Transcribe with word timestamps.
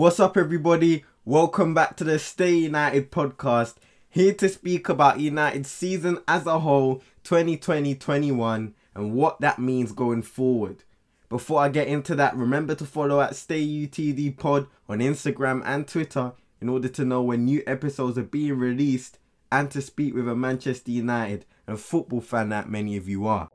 What's 0.00 0.18
up, 0.18 0.38
everybody? 0.38 1.04
Welcome 1.26 1.74
back 1.74 1.94
to 1.98 2.04
the 2.04 2.18
Stay 2.18 2.54
United 2.54 3.12
podcast. 3.12 3.74
Here 4.08 4.32
to 4.32 4.48
speak 4.48 4.88
about 4.88 5.20
United's 5.20 5.70
season 5.70 6.20
as 6.26 6.46
a 6.46 6.60
whole, 6.60 7.02
2020 7.24 7.96
21, 7.96 8.74
and 8.94 9.12
what 9.12 9.42
that 9.42 9.58
means 9.58 9.92
going 9.92 10.22
forward. 10.22 10.84
Before 11.28 11.60
I 11.60 11.68
get 11.68 11.86
into 11.86 12.14
that, 12.14 12.34
remember 12.34 12.74
to 12.76 12.86
follow 12.86 13.20
at 13.20 13.36
Stay 13.36 13.62
UTD 13.62 14.38
Pod 14.38 14.68
on 14.88 15.00
Instagram 15.00 15.60
and 15.66 15.86
Twitter 15.86 16.32
in 16.62 16.70
order 16.70 16.88
to 16.88 17.04
know 17.04 17.20
when 17.20 17.44
new 17.44 17.62
episodes 17.66 18.16
are 18.16 18.22
being 18.22 18.56
released 18.56 19.18
and 19.52 19.70
to 19.70 19.82
speak 19.82 20.14
with 20.14 20.26
a 20.26 20.34
Manchester 20.34 20.92
United 20.92 21.44
and 21.66 21.78
football 21.78 22.22
fan 22.22 22.48
that 22.48 22.70
many 22.70 22.96
of 22.96 23.06
you 23.06 23.26
are. 23.26 23.50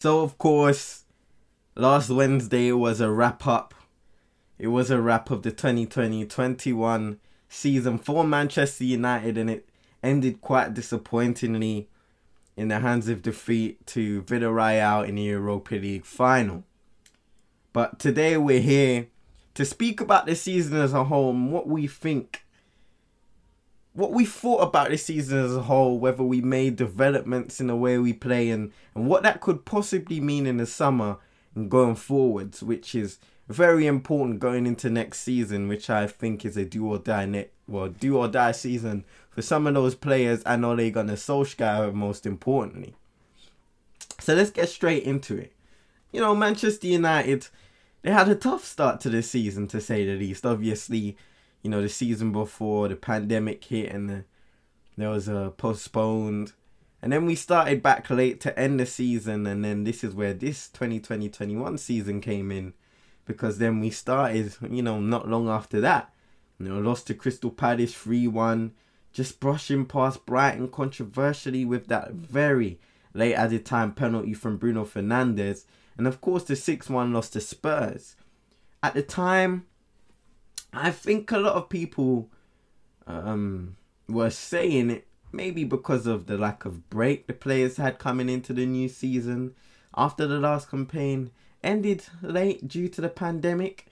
So, 0.00 0.22
of 0.22 0.38
course, 0.38 1.04
last 1.74 2.08
Wednesday 2.08 2.72
was 2.72 3.02
a 3.02 3.10
wrap 3.10 3.46
up. 3.46 3.74
It 4.58 4.68
was 4.68 4.90
a 4.90 5.00
wrap 5.00 5.30
of 5.30 5.42
the 5.42 5.50
2020 5.50 6.24
21 6.24 7.18
season 7.48 7.98
for 7.98 8.24
Manchester 8.24 8.84
United, 8.84 9.36
and 9.36 9.50
it 9.50 9.68
ended 10.02 10.40
quite 10.40 10.74
disappointingly 10.74 11.88
in 12.56 12.68
the 12.68 12.80
hands 12.80 13.08
of 13.08 13.22
defeat 13.22 13.86
to 13.88 14.22
Villarreal 14.22 15.06
in 15.06 15.16
the 15.16 15.22
Europa 15.22 15.74
League 15.74 16.06
final. 16.06 16.64
But 17.72 17.98
today 17.98 18.38
we're 18.38 18.60
here 18.60 19.08
to 19.54 19.64
speak 19.64 20.00
about 20.00 20.26
the 20.26 20.34
season 20.34 20.76
as 20.76 20.94
a 20.94 21.04
whole 21.04 21.30
and 21.30 21.52
what 21.52 21.66
we 21.66 21.86
think 21.86 22.46
what 23.96 24.12
we 24.12 24.26
thought 24.26 24.58
about 24.58 24.90
this 24.90 25.06
season 25.06 25.38
as 25.38 25.56
a 25.56 25.62
whole, 25.62 25.98
whether 25.98 26.22
we 26.22 26.42
made 26.42 26.76
developments 26.76 27.60
in 27.60 27.68
the 27.68 27.76
way 27.76 27.96
we 27.96 28.12
play 28.12 28.50
and, 28.50 28.70
and 28.94 29.06
what 29.06 29.22
that 29.22 29.40
could 29.40 29.64
possibly 29.64 30.20
mean 30.20 30.46
in 30.46 30.58
the 30.58 30.66
summer 30.66 31.16
and 31.54 31.70
going 31.70 31.94
forwards, 31.94 32.62
which 32.62 32.94
is 32.94 33.18
very 33.48 33.86
important 33.86 34.40
going 34.40 34.66
into 34.66 34.90
next 34.90 35.20
season, 35.20 35.68
which 35.68 35.88
I 35.88 36.06
think 36.06 36.44
is 36.44 36.56
a 36.56 36.64
do 36.64 36.86
or 36.86 36.98
die 36.98 37.26
net 37.26 37.52
well, 37.68 37.88
do 37.88 38.16
or 38.16 38.28
die 38.28 38.52
season 38.52 39.04
for 39.30 39.42
some 39.42 39.66
of 39.66 39.74
those 39.74 39.94
players 39.94 40.42
and 40.44 40.64
Ole 40.64 40.90
Gunnar 40.90 41.14
Solskjaer 41.14 41.92
most 41.92 42.26
importantly. 42.26 42.94
So 44.20 44.34
let's 44.34 44.50
get 44.50 44.68
straight 44.68 45.02
into 45.02 45.36
it. 45.36 45.52
You 46.12 46.20
know, 46.20 46.34
Manchester 46.34 46.86
United, 46.86 47.48
they 48.02 48.12
had 48.12 48.28
a 48.28 48.34
tough 48.34 48.64
start 48.64 49.00
to 49.00 49.10
the 49.10 49.22
season 49.22 49.66
to 49.68 49.80
say 49.80 50.06
the 50.06 50.14
least. 50.14 50.46
Obviously, 50.46 51.16
you 51.62 51.70
know, 51.70 51.82
the 51.82 51.88
season 51.88 52.32
before 52.32 52.88
the 52.88 52.96
pandemic 52.96 53.64
hit 53.64 53.92
and 53.92 54.08
the, 54.08 54.24
there 54.96 55.10
was 55.10 55.28
a 55.28 55.52
postponed. 55.56 56.52
And 57.02 57.12
then 57.12 57.26
we 57.26 57.34
started 57.34 57.82
back 57.82 58.08
late 58.08 58.40
to 58.42 58.58
end 58.58 58.80
the 58.80 58.86
season. 58.86 59.46
And 59.46 59.64
then 59.64 59.84
this 59.84 60.02
is 60.02 60.14
where 60.14 60.32
this 60.32 60.68
2020 60.68 61.28
21 61.28 61.78
season 61.78 62.20
came 62.20 62.50
in 62.50 62.72
because 63.26 63.58
then 63.58 63.80
we 63.80 63.90
started, 63.90 64.54
you 64.70 64.82
know, 64.82 65.00
not 65.00 65.28
long 65.28 65.48
after 65.48 65.80
that. 65.80 66.12
You 66.58 66.68
know, 66.68 66.78
lost 66.78 67.06
to 67.08 67.14
Crystal 67.14 67.50
Palace 67.50 67.92
3 67.92 68.28
1, 68.28 68.72
just 69.12 69.40
brushing 69.40 69.84
past 69.84 70.24
Brighton 70.24 70.68
controversially 70.68 71.64
with 71.64 71.88
that 71.88 72.12
very 72.12 72.80
late 73.12 73.34
added 73.34 73.66
time 73.66 73.92
penalty 73.92 74.32
from 74.32 74.56
Bruno 74.56 74.84
Fernandes. 74.84 75.64
And 75.98 76.06
of 76.06 76.20
course, 76.20 76.44
the 76.44 76.56
6 76.56 76.88
1 76.88 77.12
loss 77.12 77.28
to 77.30 77.40
Spurs. 77.40 78.16
At 78.82 78.94
the 78.94 79.02
time, 79.02 79.66
I 80.72 80.90
think 80.90 81.30
a 81.32 81.38
lot 81.38 81.54
of 81.54 81.68
people 81.68 82.30
um, 83.06 83.76
were 84.08 84.30
saying 84.30 84.90
it 84.90 85.06
maybe 85.32 85.64
because 85.64 86.06
of 86.06 86.26
the 86.26 86.38
lack 86.38 86.64
of 86.64 86.88
break 86.88 87.26
the 87.26 87.32
players 87.32 87.76
had 87.76 87.98
coming 87.98 88.28
into 88.28 88.52
the 88.52 88.64
new 88.64 88.88
season 88.88 89.54
after 89.94 90.26
the 90.26 90.38
last 90.38 90.70
campaign 90.70 91.30
ended 91.62 92.04
late 92.22 92.66
due 92.66 92.88
to 92.88 93.00
the 93.00 93.08
pandemic. 93.08 93.86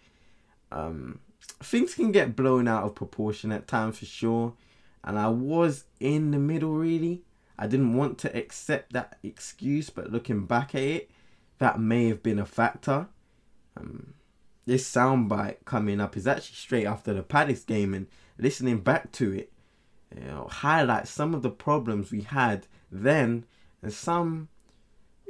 Um, 0.73 1.21
things 1.63 1.95
can 1.95 2.13
get 2.13 2.37
blown 2.37 2.69
out 2.69 2.85
of 2.85 2.95
proportion 2.95 3.53
at 3.53 3.69
times 3.69 3.99
for 3.99 4.07
sure, 4.07 4.55
and 5.03 5.19
I 5.19 5.29
was 5.29 5.85
in 6.01 6.31
the 6.31 6.39
middle 6.39 6.73
really. 6.73 7.23
I 7.59 7.67
didn't 7.67 7.95
want 7.95 8.19
to 8.19 8.37
accept 8.37 8.93
that 8.93 9.19
excuse, 9.23 9.91
but 9.91 10.11
looking 10.11 10.47
back 10.47 10.75
at 10.75 10.83
it, 10.83 11.11
that 11.59 11.79
may 11.79 12.09
have 12.09 12.23
been 12.23 12.41
a 12.41 12.47
factor. 12.47 13.07
Um, 13.77 14.15
this 14.67 14.91
soundbite 14.91 15.65
coming 15.65 16.01
up 16.01 16.17
is 16.17 16.27
actually 16.27 16.57
straight 16.57 16.87
after 16.87 17.13
the 17.15 17.23
Palace 17.23 17.63
game, 17.63 17.95
and 17.95 18.07
listening 18.39 18.81
back 18.81 19.13
to 19.13 19.33
it, 19.33 19.53
you 20.15 20.25
know, 20.25 20.49
highlights 20.51 21.11
some 21.11 21.35
of 21.35 21.43
the 21.43 21.51
problems 21.51 22.11
we 22.11 22.23
had 22.23 22.67
then, 22.91 23.45
and 23.83 23.93
some, 23.93 24.49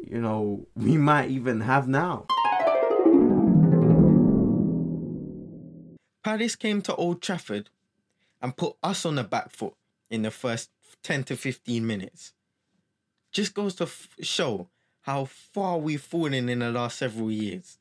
you 0.02 0.20
know, 0.20 0.66
we 0.74 0.96
might 0.96 1.30
even 1.30 1.60
have 1.60 1.88
now. 1.88 2.26
Palace 6.22 6.56
came 6.56 6.80
to 6.82 6.94
Old 6.96 7.20
Trafford 7.20 7.70
and 8.40 8.56
put 8.56 8.76
us 8.82 9.04
on 9.04 9.16
the 9.16 9.24
back 9.24 9.50
foot 9.50 9.74
in 10.10 10.22
the 10.22 10.30
first 10.30 10.70
10 11.02 11.24
to 11.24 11.36
15 11.36 11.86
minutes. 11.86 12.32
Just 13.30 13.54
goes 13.54 13.74
to 13.76 13.84
f- 13.84 14.08
show 14.22 14.68
how 15.02 15.26
far 15.26 15.78
we've 15.78 16.00
fallen 16.00 16.48
in 16.48 16.60
the 16.60 16.70
last 16.70 16.98
several 16.98 17.30
years. 17.30 17.78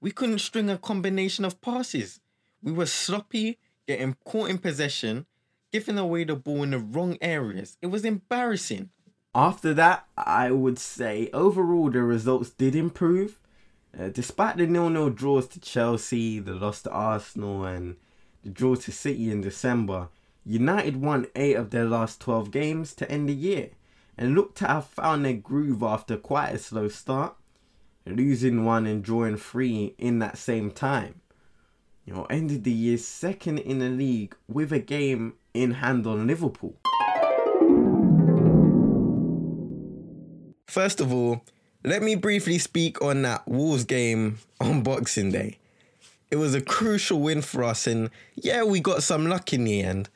We 0.00 0.10
couldn't 0.10 0.40
string 0.40 0.70
a 0.70 0.78
combination 0.78 1.44
of 1.44 1.60
passes. 1.60 2.20
We 2.62 2.72
were 2.72 2.86
sloppy, 2.86 3.58
getting 3.86 4.16
caught 4.24 4.50
in 4.50 4.58
possession, 4.58 5.26
giving 5.72 5.98
away 5.98 6.24
the 6.24 6.36
ball 6.36 6.62
in 6.62 6.70
the 6.70 6.78
wrong 6.78 7.18
areas. 7.20 7.76
It 7.82 7.86
was 7.86 8.04
embarrassing. 8.04 8.90
After 9.34 9.72
that, 9.74 10.06
I 10.16 10.50
would 10.50 10.78
say 10.78 11.30
overall 11.32 11.90
the 11.90 12.02
results 12.02 12.50
did 12.50 12.76
improve. 12.76 13.38
Uh, 13.98 14.08
despite 14.08 14.56
the 14.56 14.66
nil-nil 14.66 15.10
draws 15.10 15.46
to 15.48 15.60
Chelsea, 15.60 16.38
the 16.38 16.54
loss 16.54 16.82
to 16.82 16.90
Arsenal, 16.90 17.64
and 17.64 17.96
the 18.42 18.50
draw 18.50 18.74
to 18.74 18.92
City 18.92 19.30
in 19.30 19.40
December, 19.40 20.08
United 20.44 20.96
won 20.96 21.26
8 21.36 21.56
of 21.56 21.70
their 21.70 21.84
last 21.84 22.20
12 22.20 22.50
games 22.50 22.94
to 22.94 23.10
end 23.10 23.28
the 23.28 23.34
year 23.34 23.70
and 24.18 24.34
looked 24.34 24.58
to 24.58 24.66
have 24.66 24.86
found 24.86 25.24
their 25.24 25.34
groove 25.34 25.82
after 25.82 26.16
quite 26.16 26.50
a 26.50 26.58
slow 26.58 26.88
start 26.88 27.36
losing 28.06 28.64
one 28.64 28.86
and 28.86 29.02
drawing 29.02 29.36
three 29.36 29.94
in 29.98 30.18
that 30.18 30.38
same 30.38 30.70
time. 30.70 31.20
You 32.04 32.14
know, 32.14 32.24
ended 32.24 32.64
the 32.64 32.72
year 32.72 32.98
second 32.98 33.58
in 33.58 33.78
the 33.78 33.88
league 33.88 34.34
with 34.48 34.72
a 34.72 34.80
game 34.80 35.34
in 35.54 35.72
hand 35.74 36.06
on 36.06 36.26
Liverpool. 36.26 36.76
First 40.72 41.02
of 41.02 41.12
all, 41.12 41.44
let 41.84 42.02
me 42.02 42.14
briefly 42.14 42.56
speak 42.56 43.02
on 43.02 43.20
that 43.20 43.46
Wolves 43.46 43.84
game 43.84 44.38
on 44.60 44.82
Boxing 44.82 45.30
Day. 45.30 45.58
It 46.30 46.36
was 46.36 46.54
a 46.54 46.62
crucial 46.62 47.20
win 47.20 47.42
for 47.42 47.62
us, 47.62 47.86
and 47.86 48.08
yeah, 48.36 48.62
we 48.62 48.80
got 48.80 49.02
some 49.02 49.26
luck 49.26 49.52
in 49.52 49.64
the 49.64 49.82
end, 49.82 50.08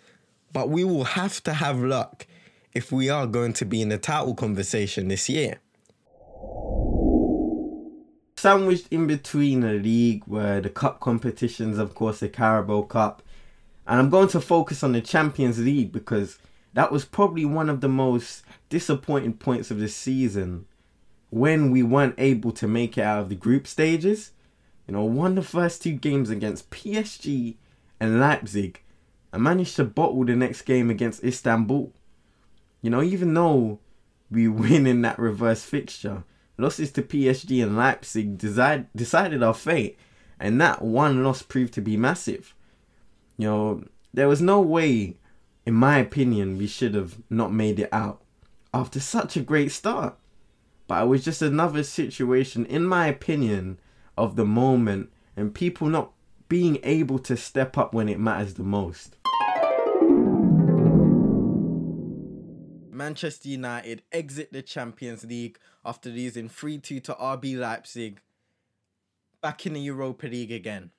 but 0.55 0.71
we 0.71 0.83
will 0.83 1.05
have 1.05 1.45
to 1.45 1.53
have 1.53 1.79
luck 1.81 2.27
if 2.73 2.91
we 2.91 3.11
are 3.11 3.27
going 3.27 3.53
to 3.53 3.67
be 3.67 3.83
in 3.83 3.91
the 3.91 3.99
title 3.99 4.35
conversation 4.35 5.09
this 5.09 5.29
year 5.29 5.61
sandwiched 8.39 8.87
in 8.91 9.07
between 9.07 9.63
a 9.63 9.73
league 9.73 10.23
where 10.25 10.61
the 10.63 10.71
cup 10.71 11.01
competitions, 11.01 11.79
of 11.79 11.95
course, 11.95 12.21
the 12.21 12.29
Carabao 12.29 12.83
Cup, 12.83 13.23
and 13.87 13.99
I'm 13.99 14.09
going 14.09 14.29
to 14.29 14.41
focus 14.41 14.83
on 14.83 14.93
the 14.93 15.01
Champions 15.03 15.59
League 15.59 15.93
because 15.93 16.39
that 16.77 16.93
was 16.93 17.07
probably 17.07 17.47
one 17.47 17.71
of 17.71 17.81
the 17.81 17.89
most 17.89 18.45
disappointing 18.69 19.33
points 19.33 19.71
of 19.71 19.79
the 19.79 19.89
season 19.89 20.67
when 21.31 21.71
we 21.71 21.83
weren't 21.83 22.15
able 22.19 22.53
to 22.53 22.69
make 22.69 22.99
it 22.99 23.03
out 23.03 23.23
of 23.23 23.29
the 23.31 23.35
group 23.35 23.67
stages. 23.67 24.33
You 24.87 24.93
know, 24.93 25.05
won 25.05 25.37
the 25.37 25.43
first 25.43 25.83
two 25.83 25.93
games 25.93 26.29
against 26.29 26.69
PSG 26.69 27.57
and 27.99 28.21
Leipzig 28.21 28.83
and 29.33 29.43
managed 29.43 29.77
to 29.77 29.85
bottle 29.85 30.27
the 30.27 30.37
next 30.37 30.63
game 30.63 30.91
against 30.91 31.25
Istanbul. 31.25 31.95
You 32.83 32.91
know, 32.91 33.03
even 33.03 33.33
though 33.33 33.79
we 34.31 34.47
win 34.47 34.87
in 34.87 35.01
that 35.01 35.19
reverse 35.19 35.65
fixture, 35.65 36.25
Losses 36.59 36.93
to 36.93 37.03
PSG 37.03 37.63
and 37.63 37.77
Leipzig 37.77 38.37
decide, 38.37 38.87
decided 38.95 39.43
our 39.43 39.55
fate, 39.55 39.99
and 40.39 40.61
that 40.61 40.83
one 40.83 41.25
loss 41.25 41.43
proved 41.43 41.73
to 41.75 41.81
be 41.81 41.97
massive. 41.97 42.55
You 43.39 43.49
know, 43.49 43.85
there 44.13 44.29
was 44.29 44.41
no 44.41 44.61
way, 44.61 45.17
in 45.67 45.75
my 45.75 45.99
opinion, 45.99 46.57
we 46.57 46.69
should 46.69 46.95
have 46.95 47.17
not 47.29 47.53
made 47.53 47.81
it 47.81 47.89
out 47.93 48.23
after 48.73 49.01
such 49.01 49.37
a 49.37 49.41
great 49.41 49.73
start. 49.73 50.17
But 50.87 51.03
it 51.03 51.07
was 51.07 51.25
just 51.25 51.43
another 51.43 51.83
situation, 51.83 52.65
in 52.67 52.85
my 52.85 53.09
opinion, 53.09 53.81
of 54.17 54.37
the 54.37 54.45
moment 54.45 55.11
and 55.37 55.53
people 55.53 55.89
not 55.89 56.13
being 56.49 56.79
able 56.85 57.19
to 57.19 57.37
step 57.37 57.77
up 57.77 57.93
when 57.93 58.09
it 58.09 58.21
matters 58.21 58.55
the 58.55 58.63
most. 58.63 59.17
Manchester 62.93 63.49
United 63.49 64.03
exit 64.13 64.53
the 64.53 64.63
Champions 64.63 65.25
League 65.25 65.59
after 65.85 66.09
losing 66.09 66.49
3 66.49 66.79
2 66.79 67.01
to 67.01 67.15
RB 67.15 67.59
Leipzig. 67.59 68.21
Back 69.43 69.67
in 69.67 69.75
the 69.75 69.81
Europa 69.81 70.29
League 70.29 70.53
again. 70.53 70.91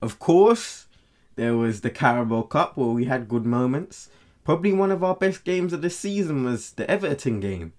Of 0.00 0.18
course, 0.18 0.86
there 1.36 1.56
was 1.56 1.80
the 1.80 1.90
Carabao 1.90 2.42
Cup 2.42 2.76
where 2.76 2.88
we 2.88 3.04
had 3.04 3.28
good 3.28 3.44
moments. 3.44 4.08
Probably 4.44 4.72
one 4.72 4.92
of 4.92 5.02
our 5.02 5.14
best 5.14 5.44
games 5.44 5.72
of 5.72 5.82
the 5.82 5.90
season 5.90 6.44
was 6.44 6.72
the 6.72 6.88
Everton 6.90 7.40
game 7.40 7.72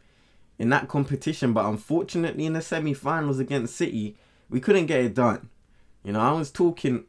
in 0.57 0.69
that 0.69 0.87
competition, 0.87 1.53
but 1.53 1.65
unfortunately 1.65 2.45
in 2.45 2.53
the 2.53 2.61
semi 2.61 2.93
finals 2.93 3.39
against 3.39 3.75
City, 3.75 4.15
we 4.49 4.59
couldn't 4.59 4.87
get 4.87 5.01
it 5.01 5.13
done. 5.13 5.49
You 6.03 6.13
know, 6.13 6.21
I 6.21 6.31
was 6.31 6.51
talking 6.51 7.05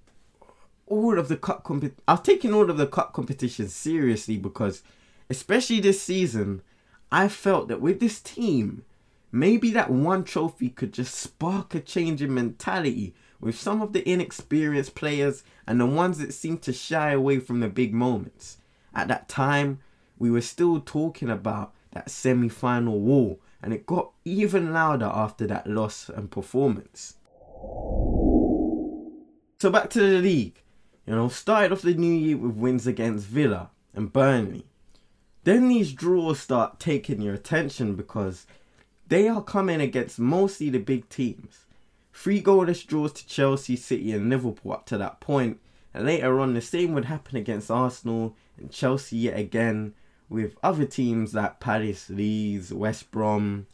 all 0.87 1.19
of 1.19 1.29
the 1.29 1.37
cup 1.37 1.65
compet. 1.65 1.93
I 2.07 2.13
was 2.13 2.23
taking 2.23 2.55
all 2.55 2.71
of 2.71 2.77
the 2.77 2.87
cup 2.87 3.13
competitions 3.13 3.75
seriously 3.75 4.37
because, 4.37 4.83
especially 5.29 5.81
this 5.81 6.03
season, 6.03 6.63
I 7.11 7.29
felt 7.29 7.69
that 7.69 7.81
with 7.81 8.01
this 8.01 8.21
team, 8.21 8.85
maybe 9.33 9.71
that 9.73 9.91
one 9.91 10.25
trophy 10.25 10.71
could 10.71 10.93
just 10.93 11.15
spark 11.15 11.75
a 11.75 11.81
change 11.81 12.23
in 12.23 12.33
mentality 12.35 13.15
with 13.41 13.59
some 13.59 13.83
of 13.83 13.93
the 13.93 14.09
inexperienced 14.09 14.95
players 14.95 15.43
and 15.67 15.81
the 15.81 15.87
ones 15.87 16.19
that 16.19 16.35
seem 16.35 16.59
to 16.59 16.73
shy 16.73 17.11
away 17.13 17.39
from 17.39 17.61
the 17.61 17.69
big 17.69 17.93
moments. 17.93 18.59
At 18.95 19.09
that 19.09 19.29
time, 19.29 19.81
we 20.19 20.31
were 20.31 20.41
still 20.41 20.81
talking 20.81 21.29
about 21.31 21.75
that 21.93 22.11
semi 22.11 22.49
final 22.49 23.01
wall, 23.01 23.41
and 23.63 23.73
it 23.73 23.87
got 23.87 24.13
even 24.25 24.73
louder 24.73 25.11
after 25.13 25.47
that 25.47 25.67
loss 25.67 26.09
and 26.09 26.31
performance. 26.31 27.15
So 29.59 29.71
back 29.71 29.91
to 29.91 30.01
the 30.01 30.21
league. 30.21 30.63
You 31.07 31.15
know, 31.15 31.29
started 31.29 31.73
off 31.73 31.83
the 31.83 31.95
new 31.95 32.13
year 32.13 32.37
with 32.37 32.57
wins 32.57 32.87
against 32.87 33.27
Villa 33.27 33.71
and 33.95 34.13
Burnley. 34.13 34.67
Then 35.45 35.69
these 35.69 35.93
draws 35.93 36.41
start 36.41 36.81
taking 36.81 37.21
your 37.21 37.35
attention 37.35 37.95
because 37.95 38.47
they 39.07 39.29
are 39.29 39.43
coming 39.43 39.81
against 39.81 40.19
mostly 40.19 40.69
the 40.71 40.79
big 40.81 41.09
teams. 41.09 41.66
Three 42.17 42.43
goalless 42.43 42.85
draws 42.85 43.13
to 43.13 43.27
Chelsea, 43.27 43.77
City, 43.77 44.11
and 44.11 44.31
Liverpool 44.31 44.73
up 44.73 44.87
to 44.87 44.97
that 44.97 45.21
point, 45.21 45.61
and 45.93 46.07
later 46.07 46.41
on 46.41 46.55
the 46.55 46.63
same 46.63 46.95
would 46.95 47.05
happen 47.05 47.37
against 47.37 47.71
Arsenal 47.71 48.35
and 48.57 48.71
Chelsea 48.71 49.19
yet 49.19 49.39
again, 49.39 49.93
with 50.31 50.57
other 50.63 50.87
teams 50.87 51.35
like 51.35 51.61
Palace, 51.61 52.09
Leeds, 52.09 52.73
West 52.73 53.11
Brom, 53.11 53.67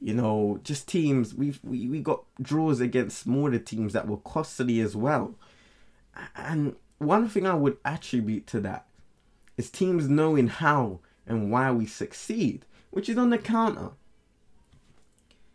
you 0.00 0.14
know, 0.14 0.60
just 0.62 0.88
teams 0.88 1.34
we've 1.34 1.58
we, 1.64 1.88
we 1.88 2.00
got 2.00 2.22
draws 2.40 2.80
against 2.80 3.18
smaller 3.18 3.58
teams 3.58 3.92
that 3.92 4.06
were 4.06 4.18
costly 4.18 4.80
as 4.80 4.94
well. 4.94 5.34
And 6.36 6.76
one 6.98 7.28
thing 7.28 7.44
I 7.44 7.54
would 7.54 7.76
attribute 7.84 8.46
to 8.46 8.60
that 8.60 8.86
is 9.56 9.68
teams 9.68 10.08
knowing 10.08 10.46
how 10.46 11.00
and 11.26 11.50
why 11.50 11.72
we 11.72 11.86
succeed, 11.86 12.64
which 12.90 13.08
is 13.08 13.18
on 13.18 13.30
the 13.30 13.38
counter. 13.38 13.90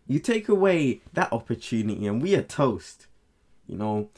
You 0.08 0.20
take 0.20 0.48
away 0.48 1.02
that 1.14 1.34
opportunity 1.34 2.06
and 2.06 2.22
we 2.22 2.36
are 2.36 2.44
toast. 2.44 3.08
You 3.68 3.78
know, 3.78 4.10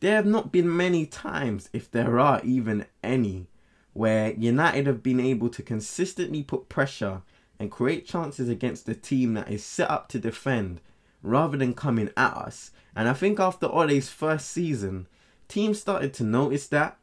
there 0.00 0.16
have 0.16 0.26
not 0.26 0.52
been 0.52 0.76
many 0.76 1.06
times, 1.06 1.68
if 1.72 1.90
there 1.90 2.18
are 2.18 2.40
even 2.44 2.86
any, 3.02 3.46
where 3.92 4.32
United 4.32 4.86
have 4.86 5.02
been 5.02 5.20
able 5.20 5.48
to 5.50 5.62
consistently 5.62 6.42
put 6.42 6.68
pressure 6.68 7.22
and 7.58 7.70
create 7.70 8.06
chances 8.06 8.48
against 8.48 8.88
a 8.88 8.94
team 8.94 9.34
that 9.34 9.50
is 9.50 9.64
set 9.64 9.90
up 9.90 10.08
to 10.08 10.18
defend 10.18 10.80
rather 11.22 11.56
than 11.56 11.74
coming 11.74 12.10
at 12.16 12.36
us. 12.36 12.70
And 12.94 13.08
I 13.08 13.14
think 13.14 13.40
after 13.40 13.66
Ole's 13.66 14.08
first 14.08 14.50
season, 14.50 15.06
teams 15.48 15.80
started 15.80 16.12
to 16.14 16.24
notice 16.24 16.66
that, 16.68 16.98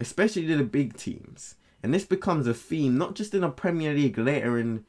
especially 0.00 0.46
the 0.46 0.64
big 0.64 0.96
teams. 0.96 1.54
And 1.82 1.92
this 1.92 2.04
becomes 2.04 2.46
a 2.46 2.54
theme 2.54 2.96
not 2.96 3.14
just 3.14 3.34
in 3.34 3.42
the 3.42 3.50
Premier 3.50 3.92
League 3.92 4.18
later 4.18 4.58
in 4.58 4.84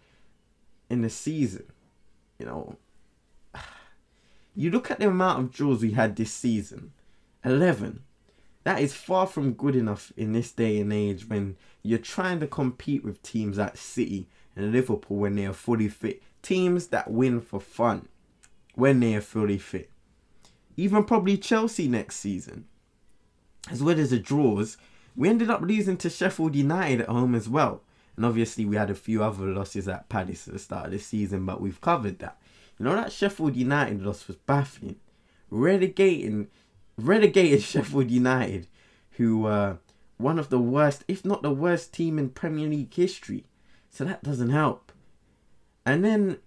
in 0.89 1.01
the 1.01 1.09
season. 1.09 1.65
You 2.39 2.45
know, 2.45 2.77
you 4.56 4.72
look 4.72 4.90
at 4.90 5.00
the 5.00 5.07
amount 5.07 5.40
of 5.40 5.52
draws 5.52 5.81
we 5.81 5.92
had 5.92 6.16
this 6.16 6.31
season 6.31 6.92
11. 7.44 8.02
That 8.63 8.81
is 8.81 8.94
far 8.94 9.28
from 9.28 9.54
good 9.54 9.75
enough 9.75 10.12
in 10.18 10.34
this 10.34 10.52
day 10.52 10.80
and 10.80 10.92
age 10.92 11.30
when 11.30 11.56
you're 11.84 12.00
trying 12.00 12.40
to 12.40 12.48
compete 12.48 13.04
with 13.04 13.22
teams 13.22 13.60
like 13.60 13.78
City 13.78 14.28
and 14.56 14.72
Liverpool 14.72 15.18
when 15.18 15.36
they 15.36 15.46
are 15.46 15.54
fully 15.54 15.88
fit. 15.88 16.24
Teams 16.42 16.88
that 16.88 17.12
win 17.12 17.42
for 17.42 17.60
fun 17.60 18.07
when 18.74 19.00
they 19.00 19.13
are 19.16 19.22
fully 19.22 19.60
fit. 19.60 19.92
Even 20.78 21.04
probably 21.04 21.38
Chelsea 21.38 21.88
next 21.88 22.16
season. 22.16 22.66
As 23.69 23.84
well 23.84 24.00
as 24.00 24.10
the 24.10 24.19
draws, 24.19 24.78
we 25.16 25.30
ended 25.30 25.50
up 25.50 25.62
losing 25.62 25.98
to 25.98 26.10
Sheffield 26.10 26.56
United 26.56 27.02
at 27.02 27.10
home 27.10 27.36
as 27.36 27.48
well. 27.48 27.81
And 28.16 28.25
obviously, 28.25 28.66
we 28.66 28.75
had 28.75 28.90
a 28.90 28.96
few 28.96 29.24
other 29.24 29.46
losses 29.46 29.88
at 29.88 30.10
Palace 30.10 30.48
at 30.48 30.54
the 30.54 30.60
start 30.60 30.88
of 30.88 30.92
the 30.92 31.00
season, 31.00 31.46
but 31.46 31.62
we've 31.62 31.81
covered 31.81 32.19
that. 32.19 32.38
You 32.77 32.86
know, 32.86 32.95
that 32.95 33.12
Sheffield 33.12 33.56
United 33.56 34.01
loss 34.01 34.27
was 34.27 34.38
baffling. 34.38 34.98
Relegating, 35.50 36.48
relegated 36.98 37.62
Sheffield 37.63 38.12
United, 38.12 38.68
who 39.12 39.42
were 39.42 39.77
one 40.18 40.39
of 40.39 40.50
the 40.50 40.60
worst, 40.60 41.04
if 41.07 41.24
not 41.25 41.42
the 41.42 41.51
worst 41.51 41.94
team 41.94 42.18
in 42.19 42.30
Premier 42.30 42.68
League 42.68 42.94
history. 42.94 43.45
So 43.89 44.04
that 44.06 44.24
doesn't 44.24 44.50
help. 44.50 44.92
And 45.86 46.04
then, 46.04 46.39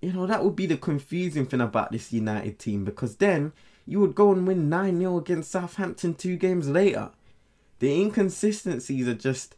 you 0.00 0.12
know, 0.12 0.26
that 0.26 0.44
would 0.44 0.54
be 0.54 0.66
the 0.66 0.76
confusing 0.76 1.46
thing 1.46 1.60
about 1.60 1.90
this 1.90 2.12
United 2.12 2.58
team 2.58 2.84
because 2.84 3.16
then 3.16 3.52
you 3.86 4.00
would 4.00 4.14
go 4.14 4.32
and 4.32 4.46
win 4.46 4.68
9 4.68 4.98
0 4.98 5.18
against 5.18 5.50
Southampton 5.50 6.14
two 6.14 6.36
games 6.36 6.68
later. 6.68 7.10
The 7.78 8.00
inconsistencies 8.00 9.08
are 9.08 9.14
just 9.14 9.56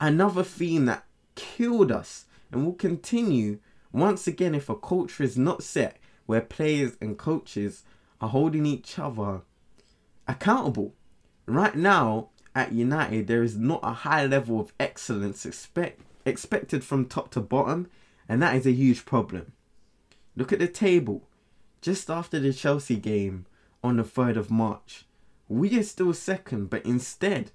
another 0.00 0.44
theme 0.44 0.86
that 0.86 1.04
killed 1.34 1.90
us 1.90 2.26
and 2.52 2.64
will 2.64 2.74
continue 2.74 3.58
once 3.92 4.26
again 4.26 4.54
if 4.54 4.68
a 4.68 4.74
culture 4.74 5.22
is 5.22 5.36
not 5.36 5.62
set 5.62 5.98
where 6.26 6.40
players 6.40 6.96
and 7.00 7.18
coaches 7.18 7.84
are 8.20 8.28
holding 8.28 8.66
each 8.66 8.98
other 8.98 9.42
accountable. 10.26 10.94
Right 11.46 11.74
now 11.74 12.30
at 12.54 12.72
United, 12.72 13.26
there 13.26 13.42
is 13.42 13.56
not 13.56 13.80
a 13.82 13.92
high 13.92 14.26
level 14.26 14.60
of 14.60 14.72
excellence 14.78 15.44
expect, 15.44 16.00
expected 16.24 16.84
from 16.84 17.06
top 17.06 17.30
to 17.32 17.40
bottom, 17.40 17.88
and 18.28 18.40
that 18.42 18.56
is 18.56 18.66
a 18.66 18.72
huge 18.72 19.04
problem. 19.04 19.52
Look 20.36 20.52
at 20.52 20.58
the 20.58 20.68
table. 20.68 21.28
Just 21.80 22.08
after 22.08 22.38
the 22.38 22.52
Chelsea 22.52 22.96
game 22.96 23.46
on 23.82 23.96
the 23.96 24.04
3rd 24.04 24.36
of 24.36 24.50
March, 24.50 25.04
we 25.48 25.76
are 25.78 25.82
still 25.82 26.14
second, 26.14 26.70
but 26.70 26.86
instead, 26.86 27.50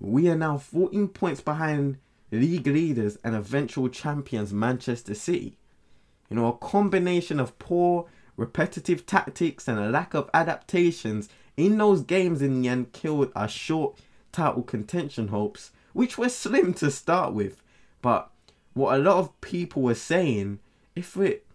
we 0.00 0.28
are 0.28 0.36
now 0.36 0.58
14 0.58 1.08
points 1.08 1.40
behind 1.40 1.98
league 2.30 2.66
leaders 2.66 3.18
and 3.22 3.34
eventual 3.34 3.88
champions 3.88 4.52
Manchester 4.52 5.14
City. 5.14 5.56
You 6.28 6.36
know, 6.36 6.46
a 6.48 6.56
combination 6.56 7.40
of 7.40 7.58
poor, 7.58 8.06
repetitive 8.36 9.06
tactics 9.06 9.66
and 9.66 9.78
a 9.78 9.88
lack 9.88 10.14
of 10.14 10.30
adaptations 10.32 11.28
in 11.56 11.78
those 11.78 12.02
games 12.02 12.40
in 12.40 12.62
the 12.62 12.68
end 12.68 12.92
killed 12.92 13.32
our 13.34 13.48
short 13.48 13.98
title 14.30 14.62
contention 14.62 15.28
hopes, 15.28 15.72
which 15.92 16.16
were 16.16 16.28
slim 16.28 16.72
to 16.74 16.90
start 16.90 17.32
with. 17.32 17.62
But 18.00 18.30
what 18.74 18.94
a 18.94 19.02
lot 19.02 19.18
of 19.18 19.40
people 19.40 19.82
were 19.82 19.94
saying, 19.94 20.60
if 20.94 21.16
it 21.16 21.46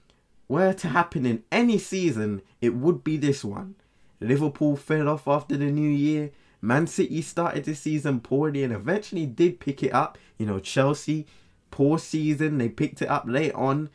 were 0.47 0.73
to 0.73 0.89
happen 0.89 1.25
in 1.25 1.43
any 1.51 1.77
season, 1.77 2.41
it 2.59 2.75
would 2.75 3.03
be 3.03 3.17
this 3.17 3.43
one. 3.43 3.75
Liverpool 4.19 4.75
fell 4.75 5.07
off 5.07 5.27
after 5.27 5.55
the 5.55 5.71
new 5.71 5.89
year. 5.89 6.31
Man 6.61 6.87
City 6.87 7.21
started 7.21 7.65
the 7.65 7.75
season 7.75 8.19
poorly 8.19 8.63
and 8.63 8.73
eventually 8.73 9.25
did 9.25 9.59
pick 9.59 9.83
it 9.83 9.93
up. 9.93 10.17
You 10.37 10.45
know, 10.45 10.59
Chelsea, 10.59 11.27
poor 11.71 11.97
season, 11.97 12.57
they 12.57 12.69
picked 12.69 13.01
it 13.01 13.09
up 13.09 13.25
late 13.27 13.53
on. 13.53 13.89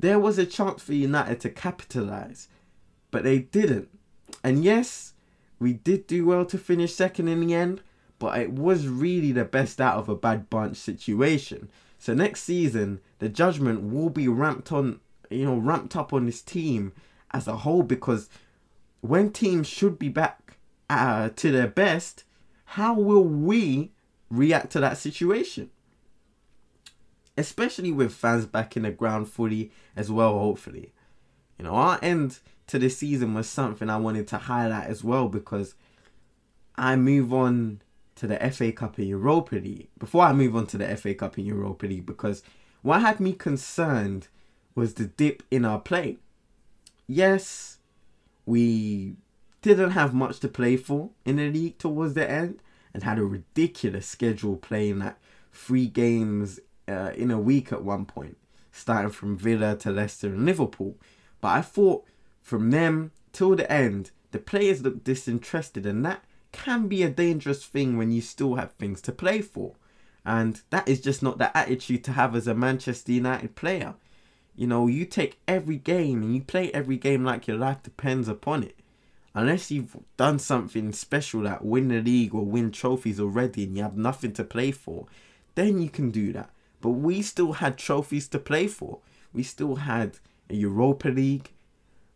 There 0.00 0.18
was 0.18 0.38
a 0.38 0.46
chance 0.46 0.82
for 0.82 0.94
United 0.94 1.40
to 1.40 1.50
capitalise, 1.50 2.48
but 3.10 3.22
they 3.22 3.40
didn't. 3.40 3.90
And 4.42 4.64
yes, 4.64 5.12
we 5.58 5.74
did 5.74 6.06
do 6.06 6.24
well 6.24 6.46
to 6.46 6.56
finish 6.56 6.94
second 6.94 7.28
in 7.28 7.46
the 7.46 7.52
end, 7.54 7.82
but 8.18 8.38
it 8.38 8.50
was 8.52 8.88
really 8.88 9.30
the 9.30 9.44
best 9.44 9.78
out 9.78 9.98
of 9.98 10.08
a 10.08 10.14
bad 10.14 10.48
bunch 10.48 10.78
situation. 10.78 11.68
So 11.98 12.14
next 12.14 12.44
season, 12.44 13.00
the 13.18 13.28
judgment 13.28 13.92
will 13.92 14.08
be 14.08 14.26
ramped 14.26 14.72
on, 14.72 15.00
you 15.28 15.44
know, 15.44 15.56
ramped 15.56 15.94
up 15.94 16.14
on 16.14 16.24
this 16.24 16.40
team 16.40 16.92
as 17.32 17.46
a 17.46 17.58
whole 17.58 17.82
because 17.82 18.30
when 19.02 19.30
teams 19.30 19.66
should 19.66 19.98
be 19.98 20.08
back 20.08 20.56
uh, 20.88 21.28
to 21.36 21.52
their 21.52 21.68
best, 21.68 22.24
how 22.64 22.94
will 22.94 23.24
we 23.24 23.90
react 24.30 24.70
to 24.72 24.80
that 24.80 24.96
situation? 24.96 25.68
Especially 27.36 27.92
with 27.92 28.12
fans 28.12 28.46
back 28.46 28.76
in 28.76 28.82
the 28.82 28.90
ground 28.90 29.28
fully 29.28 29.70
as 29.96 30.10
well, 30.10 30.38
hopefully. 30.38 30.92
You 31.58 31.64
know, 31.64 31.74
our 31.74 31.98
end 32.02 32.38
to 32.68 32.78
the 32.78 32.88
season 32.88 33.34
was 33.34 33.48
something 33.48 33.90
I 33.90 33.96
wanted 33.96 34.26
to 34.28 34.38
highlight 34.38 34.86
as 34.86 35.02
well 35.02 35.28
because 35.28 35.74
I 36.76 36.96
move 36.96 37.32
on 37.32 37.82
to 38.16 38.26
the 38.26 38.38
FA 38.50 38.72
Cup 38.72 38.98
and 38.98 39.08
Europa 39.08 39.56
League. 39.56 39.88
Before 39.98 40.24
I 40.24 40.32
move 40.32 40.54
on 40.54 40.66
to 40.68 40.78
the 40.78 40.96
FA 40.96 41.14
Cup 41.14 41.36
and 41.36 41.46
Europa 41.46 41.86
League, 41.86 42.06
because 42.06 42.42
what 42.82 43.00
had 43.00 43.20
me 43.20 43.32
concerned 43.32 44.28
was 44.74 44.94
the 44.94 45.06
dip 45.06 45.42
in 45.50 45.64
our 45.64 45.78
play. 45.78 46.18
Yes, 47.06 47.78
we 48.46 49.16
didn't 49.62 49.90
have 49.90 50.14
much 50.14 50.40
to 50.40 50.48
play 50.48 50.76
for 50.76 51.10
in 51.24 51.36
the 51.36 51.50
league 51.50 51.78
towards 51.78 52.14
the 52.14 52.28
end 52.28 52.62
and 52.94 53.02
had 53.02 53.18
a 53.18 53.24
ridiculous 53.24 54.06
schedule 54.06 54.56
playing 54.56 55.00
like 55.00 55.16
three 55.52 55.86
games 55.86 56.60
uh, 56.90 57.12
in 57.14 57.30
a 57.30 57.38
week 57.40 57.72
at 57.72 57.84
one 57.84 58.04
point, 58.04 58.36
starting 58.72 59.10
from 59.12 59.36
Villa 59.36 59.76
to 59.76 59.90
Leicester 59.90 60.28
and 60.28 60.44
Liverpool. 60.44 60.96
But 61.40 61.48
I 61.48 61.62
thought 61.62 62.04
from 62.42 62.70
them 62.70 63.12
till 63.32 63.54
the 63.56 63.70
end, 63.70 64.10
the 64.32 64.38
players 64.38 64.82
looked 64.82 65.04
disinterested, 65.04 65.86
and 65.86 66.04
that 66.04 66.24
can 66.52 66.88
be 66.88 67.02
a 67.02 67.08
dangerous 67.10 67.64
thing 67.64 67.96
when 67.96 68.10
you 68.10 68.20
still 68.20 68.56
have 68.56 68.72
things 68.72 69.00
to 69.02 69.12
play 69.12 69.40
for. 69.40 69.74
And 70.24 70.60
that 70.70 70.88
is 70.88 71.00
just 71.00 71.22
not 71.22 71.38
the 71.38 71.56
attitude 71.56 72.04
to 72.04 72.12
have 72.12 72.34
as 72.36 72.46
a 72.46 72.54
Manchester 72.54 73.12
United 73.12 73.54
player. 73.54 73.94
You 74.56 74.66
know, 74.66 74.86
you 74.86 75.06
take 75.06 75.38
every 75.48 75.76
game 75.76 76.22
and 76.22 76.34
you 76.34 76.42
play 76.42 76.70
every 76.72 76.96
game 76.96 77.24
like 77.24 77.46
your 77.46 77.56
life 77.56 77.82
depends 77.82 78.28
upon 78.28 78.62
it. 78.64 78.76
unless 79.34 79.70
you've 79.70 79.96
done 80.16 80.38
something 80.38 80.92
special 80.92 81.42
like 81.42 81.62
win 81.62 81.88
the 81.88 82.00
league 82.00 82.34
or 82.34 82.44
win 82.44 82.70
trophies 82.70 83.20
already 83.20 83.64
and 83.64 83.76
you 83.76 83.82
have 83.82 83.96
nothing 83.96 84.32
to 84.32 84.44
play 84.44 84.70
for, 84.70 85.06
then 85.54 85.80
you 85.80 85.88
can 85.88 86.10
do 86.10 86.32
that. 86.32 86.50
But 86.80 86.90
we 86.90 87.22
still 87.22 87.54
had 87.54 87.76
trophies 87.76 88.28
to 88.28 88.38
play 88.38 88.66
for. 88.66 88.98
We 89.32 89.42
still 89.42 89.76
had 89.76 90.18
a 90.48 90.54
Europa 90.54 91.08
League, 91.08 91.50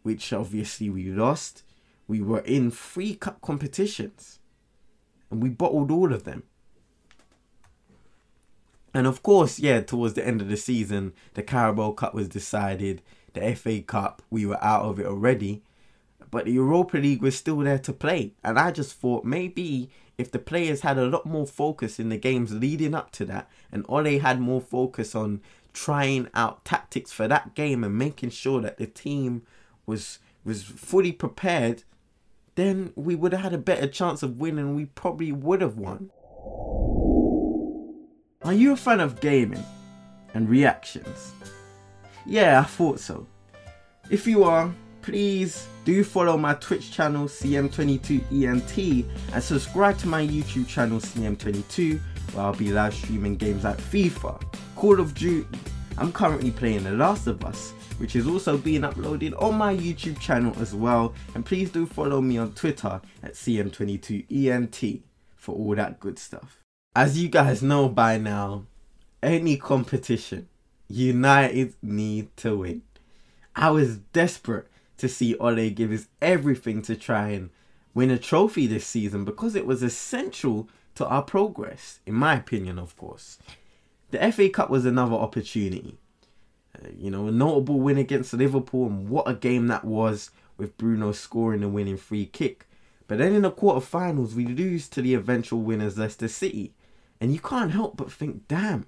which 0.02 0.32
obviously 0.32 0.90
we 0.90 1.04
lost. 1.04 1.62
We 2.08 2.20
were 2.20 2.40
in 2.40 2.70
three 2.70 3.14
cup 3.14 3.40
competitions 3.40 4.38
and 5.30 5.42
we 5.42 5.48
bottled 5.48 5.90
all 5.90 6.12
of 6.12 6.24
them. 6.24 6.44
And 8.92 9.06
of 9.06 9.22
course, 9.22 9.58
yeah, 9.58 9.80
towards 9.80 10.14
the 10.14 10.26
end 10.26 10.40
of 10.40 10.48
the 10.48 10.56
season, 10.56 11.14
the 11.34 11.42
Carabao 11.42 11.92
Cup 11.92 12.14
was 12.14 12.28
decided, 12.28 13.02
the 13.32 13.54
FA 13.56 13.80
Cup, 13.80 14.22
we 14.30 14.46
were 14.46 14.62
out 14.62 14.84
of 14.84 15.00
it 15.00 15.06
already 15.06 15.62
but 16.34 16.46
the 16.46 16.52
Europa 16.52 16.96
League 16.96 17.22
was 17.22 17.36
still 17.36 17.58
there 17.58 17.78
to 17.78 17.92
play. 17.92 18.32
And 18.42 18.58
I 18.58 18.72
just 18.72 18.94
thought 18.94 19.24
maybe 19.24 19.88
if 20.16 20.30
the 20.30 20.38
players 20.38 20.82
had 20.82 20.98
a 20.98 21.06
lot 21.06 21.26
more 21.26 21.46
focus 21.46 21.98
in 21.98 22.08
the 22.08 22.16
games 22.16 22.52
leading 22.52 22.94
up 22.94 23.10
to 23.12 23.24
that, 23.26 23.50
and 23.72 23.84
Ole 23.88 24.18
had 24.18 24.40
more 24.40 24.60
focus 24.60 25.14
on 25.14 25.40
trying 25.72 26.28
out 26.34 26.64
tactics 26.64 27.12
for 27.12 27.26
that 27.28 27.54
game 27.54 27.82
and 27.82 27.98
making 27.98 28.30
sure 28.30 28.60
that 28.60 28.78
the 28.78 28.86
team 28.86 29.42
was 29.86 30.20
was 30.44 30.62
fully 30.62 31.10
prepared, 31.10 31.82
then 32.54 32.92
we 32.94 33.14
would 33.14 33.32
have 33.32 33.42
had 33.42 33.54
a 33.54 33.58
better 33.58 33.86
chance 33.86 34.22
of 34.22 34.38
winning. 34.38 34.74
We 34.74 34.86
probably 34.86 35.32
would 35.32 35.60
have 35.62 35.78
won. 35.78 36.10
Are 38.42 38.52
you 38.52 38.72
a 38.72 38.76
fan 38.76 39.00
of 39.00 39.20
gaming 39.20 39.64
and 40.34 40.48
reactions? 40.48 41.32
Yeah, 42.26 42.60
I 42.60 42.64
thought 42.64 43.00
so. 43.00 43.26
If 44.10 44.26
you 44.26 44.44
are, 44.44 44.72
please 45.04 45.68
do 45.84 46.02
follow 46.02 46.38
my 46.38 46.54
Twitch 46.54 46.90
channel 46.90 47.26
CM22ENT 47.26 49.04
and 49.34 49.42
subscribe 49.42 49.98
to 49.98 50.08
my 50.08 50.26
YouTube 50.26 50.66
channel 50.66 50.98
CM22 50.98 52.00
where 52.32 52.44
I'll 52.46 52.54
be 52.54 52.72
live 52.72 52.94
streaming 52.94 53.36
games 53.36 53.64
like 53.64 53.76
FIFA, 53.76 54.42
Call 54.76 54.98
of 55.00 55.12
Duty. 55.12 55.46
I'm 55.98 56.10
currently 56.10 56.50
playing 56.50 56.84
The 56.84 56.92
Last 56.92 57.26
of 57.26 57.44
Us, 57.44 57.72
which 57.98 58.16
is 58.16 58.26
also 58.26 58.56
being 58.56 58.80
uploaded 58.80 59.40
on 59.42 59.56
my 59.56 59.76
YouTube 59.76 60.18
channel 60.20 60.56
as 60.58 60.74
well. 60.74 61.12
And 61.34 61.44
please 61.44 61.70
do 61.70 61.84
follow 61.84 62.22
me 62.22 62.38
on 62.38 62.52
Twitter 62.52 63.02
at 63.22 63.34
CM22ENT 63.34 65.02
for 65.36 65.54
all 65.54 65.74
that 65.74 66.00
good 66.00 66.18
stuff. 66.18 66.62
As 66.96 67.22
you 67.22 67.28
guys 67.28 67.62
know 67.62 67.90
by 67.90 68.16
now, 68.16 68.64
any 69.22 69.58
competition, 69.58 70.48
United 70.88 71.74
need 71.82 72.34
to 72.38 72.56
win. 72.56 72.82
I 73.54 73.70
was 73.70 73.98
desperate 73.98 74.68
to 74.98 75.08
see 75.08 75.36
Ole 75.36 75.70
give 75.70 75.90
his 75.90 76.08
everything 76.22 76.82
to 76.82 76.96
try 76.96 77.30
and 77.30 77.50
win 77.94 78.10
a 78.10 78.18
trophy 78.18 78.66
this 78.66 78.86
season 78.86 79.24
because 79.24 79.54
it 79.54 79.66
was 79.66 79.82
essential 79.82 80.68
to 80.94 81.06
our 81.06 81.22
progress, 81.22 82.00
in 82.06 82.14
my 82.14 82.34
opinion, 82.36 82.78
of 82.78 82.96
course. 82.96 83.38
The 84.10 84.32
FA 84.32 84.48
Cup 84.48 84.70
was 84.70 84.84
another 84.84 85.14
opportunity. 85.14 85.98
Uh, 86.76 86.88
you 86.96 87.10
know, 87.10 87.26
a 87.26 87.32
notable 87.32 87.80
win 87.80 87.98
against 87.98 88.32
Liverpool, 88.34 88.86
and 88.86 89.08
what 89.08 89.28
a 89.28 89.34
game 89.34 89.66
that 89.68 89.84
was 89.84 90.30
with 90.56 90.76
Bruno 90.76 91.12
scoring 91.12 91.60
the 91.60 91.68
winning 91.68 91.96
free 91.96 92.26
kick. 92.26 92.66
But 93.06 93.18
then 93.18 93.34
in 93.34 93.42
the 93.42 93.50
quarterfinals, 93.50 94.34
we 94.34 94.46
lose 94.46 94.88
to 94.90 95.02
the 95.02 95.14
eventual 95.14 95.60
winners, 95.60 95.98
Leicester 95.98 96.28
City. 96.28 96.72
And 97.20 97.32
you 97.32 97.38
can't 97.38 97.70
help 97.70 97.96
but 97.96 98.12
think, 98.12 98.48
damn, 98.48 98.86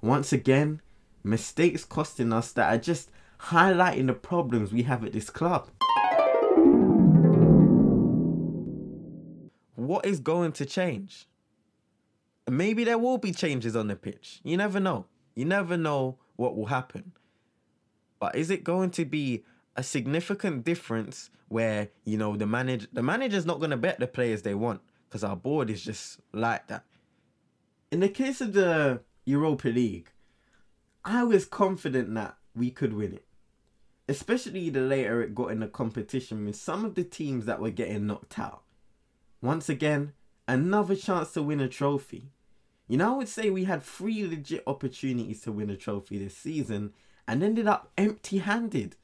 once 0.00 0.32
again, 0.32 0.80
mistakes 1.22 1.84
costing 1.84 2.32
us 2.32 2.52
that 2.52 2.72
are 2.72 2.78
just 2.78 3.10
highlighting 3.38 4.06
the 4.06 4.14
problems 4.14 4.72
we 4.72 4.82
have 4.82 5.04
at 5.04 5.12
this 5.12 5.30
club. 5.30 5.68
What 9.74 10.06
is 10.06 10.20
going 10.20 10.52
to 10.52 10.66
change? 10.66 11.28
Maybe 12.48 12.84
there 12.84 12.98
will 12.98 13.18
be 13.18 13.32
changes 13.32 13.76
on 13.76 13.88
the 13.88 13.96
pitch. 13.96 14.40
You 14.42 14.56
never 14.56 14.80
know. 14.80 15.06
You 15.34 15.44
never 15.44 15.76
know 15.76 16.18
what 16.36 16.56
will 16.56 16.66
happen. 16.66 17.12
But 18.18 18.36
is 18.36 18.50
it 18.50 18.64
going 18.64 18.90
to 18.92 19.04
be 19.04 19.44
a 19.76 19.82
significant 19.82 20.64
difference 20.64 21.30
where, 21.48 21.90
you 22.04 22.16
know, 22.16 22.36
the 22.36 22.46
manager 22.46 22.86
the 22.92 23.02
manager's 23.02 23.46
not 23.46 23.58
going 23.58 23.70
to 23.70 23.76
bet 23.76 24.00
the 24.00 24.06
players 24.06 24.42
they 24.42 24.54
want 24.54 24.80
because 25.08 25.22
our 25.22 25.36
board 25.36 25.70
is 25.70 25.82
just 25.82 26.20
like 26.32 26.66
that. 26.68 26.84
In 27.92 28.00
the 28.00 28.08
case 28.08 28.40
of 28.40 28.52
the 28.54 29.00
Europa 29.24 29.68
League, 29.68 30.10
I 31.04 31.22
was 31.24 31.44
confident 31.44 32.14
that 32.14 32.36
we 32.54 32.70
could 32.70 32.94
win 32.94 33.12
it 33.12 33.25
especially 34.08 34.70
the 34.70 34.80
later 34.80 35.22
it 35.22 35.34
got 35.34 35.50
in 35.50 35.60
the 35.60 35.66
competition 35.66 36.44
with 36.44 36.56
some 36.56 36.84
of 36.84 36.94
the 36.94 37.04
teams 37.04 37.44
that 37.46 37.60
were 37.60 37.70
getting 37.70 38.06
knocked 38.06 38.38
out. 38.38 38.62
Once 39.42 39.68
again, 39.68 40.12
another 40.46 40.94
chance 40.94 41.32
to 41.32 41.42
win 41.42 41.60
a 41.60 41.68
trophy. 41.68 42.30
You 42.88 42.98
know, 42.98 43.14
I 43.14 43.16
would 43.16 43.28
say 43.28 43.50
we 43.50 43.64
had 43.64 43.82
three 43.82 44.26
legit 44.26 44.62
opportunities 44.66 45.40
to 45.42 45.52
win 45.52 45.70
a 45.70 45.76
trophy 45.76 46.18
this 46.18 46.36
season 46.36 46.92
and 47.26 47.42
ended 47.42 47.66
up 47.66 47.90
empty 47.98 48.38
handed. 48.38 48.96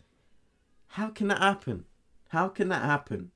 How 0.88 1.08
can 1.08 1.28
that 1.28 1.40
happen? 1.40 1.84
How 2.28 2.48
can 2.48 2.68
that 2.68 2.84
happen? 2.84 3.32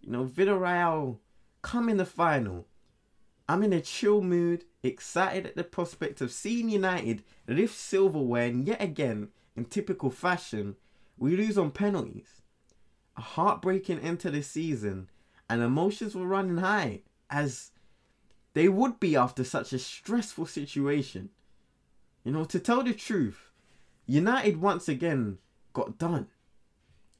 You 0.00 0.12
know, 0.12 0.24
Villarreal 0.24 1.18
come 1.62 1.88
in 1.88 1.96
the 1.96 2.04
final. 2.04 2.66
I'm 3.48 3.62
in 3.62 3.72
a 3.72 3.80
chill 3.80 4.22
mood, 4.22 4.64
excited 4.82 5.46
at 5.46 5.56
the 5.56 5.64
prospect 5.64 6.20
of 6.20 6.30
seeing 6.30 6.68
United 6.68 7.24
lift 7.48 7.74
silverware 7.74 8.46
and 8.46 8.66
yet 8.66 8.80
again, 8.80 9.28
in 9.56 9.64
typical 9.64 10.10
fashion, 10.10 10.76
we 11.22 11.36
lose 11.36 11.56
on 11.56 11.70
penalties. 11.70 12.42
A 13.16 13.20
heartbreaking 13.20 14.00
end 14.00 14.18
to 14.20 14.30
the 14.32 14.42
season, 14.42 15.08
and 15.48 15.62
emotions 15.62 16.16
were 16.16 16.26
running 16.26 16.56
high, 16.56 17.02
as 17.30 17.70
they 18.54 18.68
would 18.68 18.98
be 18.98 19.14
after 19.14 19.44
such 19.44 19.72
a 19.72 19.78
stressful 19.78 20.46
situation. 20.46 21.28
You 22.24 22.32
know, 22.32 22.42
to 22.46 22.58
tell 22.58 22.82
the 22.82 22.92
truth, 22.92 23.52
United 24.04 24.60
once 24.60 24.88
again 24.88 25.38
got 25.72 25.96
done. 25.96 26.26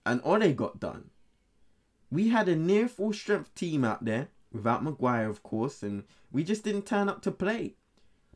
And 0.05 0.21
Ole 0.25 0.53
got 0.53 0.81
done. 0.81 1.11
We 2.11 2.31
had 2.31 2.49
a 2.49 2.57
near 2.57 2.89
full 2.89 3.13
strength 3.13 3.55
team 3.55 3.85
out 3.85 4.05
there, 4.05 4.31
without 4.51 4.83
Maguire, 4.83 5.29
of 5.29 5.45
course, 5.45 5.81
and 5.81 6.03
we 6.33 6.43
just 6.43 6.65
didn't 6.65 6.87
turn 6.87 7.09
up 7.09 7.23
to 7.23 7.31
play. 7.31 7.77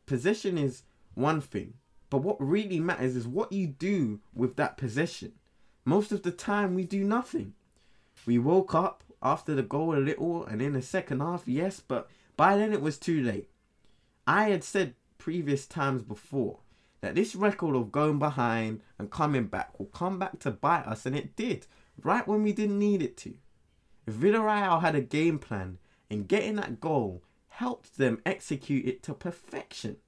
Possession 0.07 0.59
is 0.59 0.85
one 1.15 1.41
thing, 1.41 1.75
but 2.09 2.19
what 2.19 2.37
really 2.39 2.79
matters 2.79 3.17
is 3.17 3.27
what 3.27 3.51
you 3.51 3.67
do 3.67 4.21
with 4.33 4.55
that 4.55 4.77
possession. 4.77 5.33
Most 5.89 6.11
of 6.11 6.25
the 6.25 6.33
time, 6.33 6.75
we 6.75 6.85
do 6.85 7.05
nothing. 7.05 7.55
We 8.27 8.39
woke 8.39 8.75
up 8.75 9.05
after 9.23 9.55
the 9.55 9.63
goal 9.63 9.95
a 9.95 10.03
little 10.03 10.45
and 10.45 10.61
in 10.61 10.73
the 10.73 10.83
second 10.83 11.21
half, 11.21 11.47
yes, 11.47 11.81
but 11.81 12.11
by 12.37 12.57
then 12.57 12.73
it 12.73 12.83
was 12.83 12.99
too 12.99 13.23
late. 13.23 13.49
I 14.27 14.51
had 14.51 14.65
said 14.65 14.95
previous 15.17 15.65
times 15.65 16.03
before 16.03 16.59
that 17.03 17.15
this 17.15 17.37
record 17.37 17.77
of 17.77 17.93
going 17.93 18.19
behind 18.19 18.81
and 18.99 19.13
coming 19.13 19.45
back 19.45 19.79
will 19.79 19.87
come 19.87 20.19
back 20.19 20.41
to 20.41 20.51
bite 20.51 20.89
us, 20.89 21.07
and 21.07 21.15
it 21.15 21.37
did, 21.37 21.69
right 22.03 22.27
when 22.27 22.43
we 22.43 22.53
didn't 22.53 22.81
need 22.81 23.01
it 23.01 23.17
to. 23.19 23.35
Villarreal 24.11 24.81
had 24.81 24.97
a 24.97 25.01
game 25.01 25.39
plan, 25.39 25.79
and 26.11 26.27
getting 26.27 26.57
that 26.57 26.81
goal 26.81 27.23
helped 27.49 27.97
them 27.97 28.21
execute 28.27 28.87
it 28.87 29.05
to 29.05 29.15
perfection. 29.15 29.99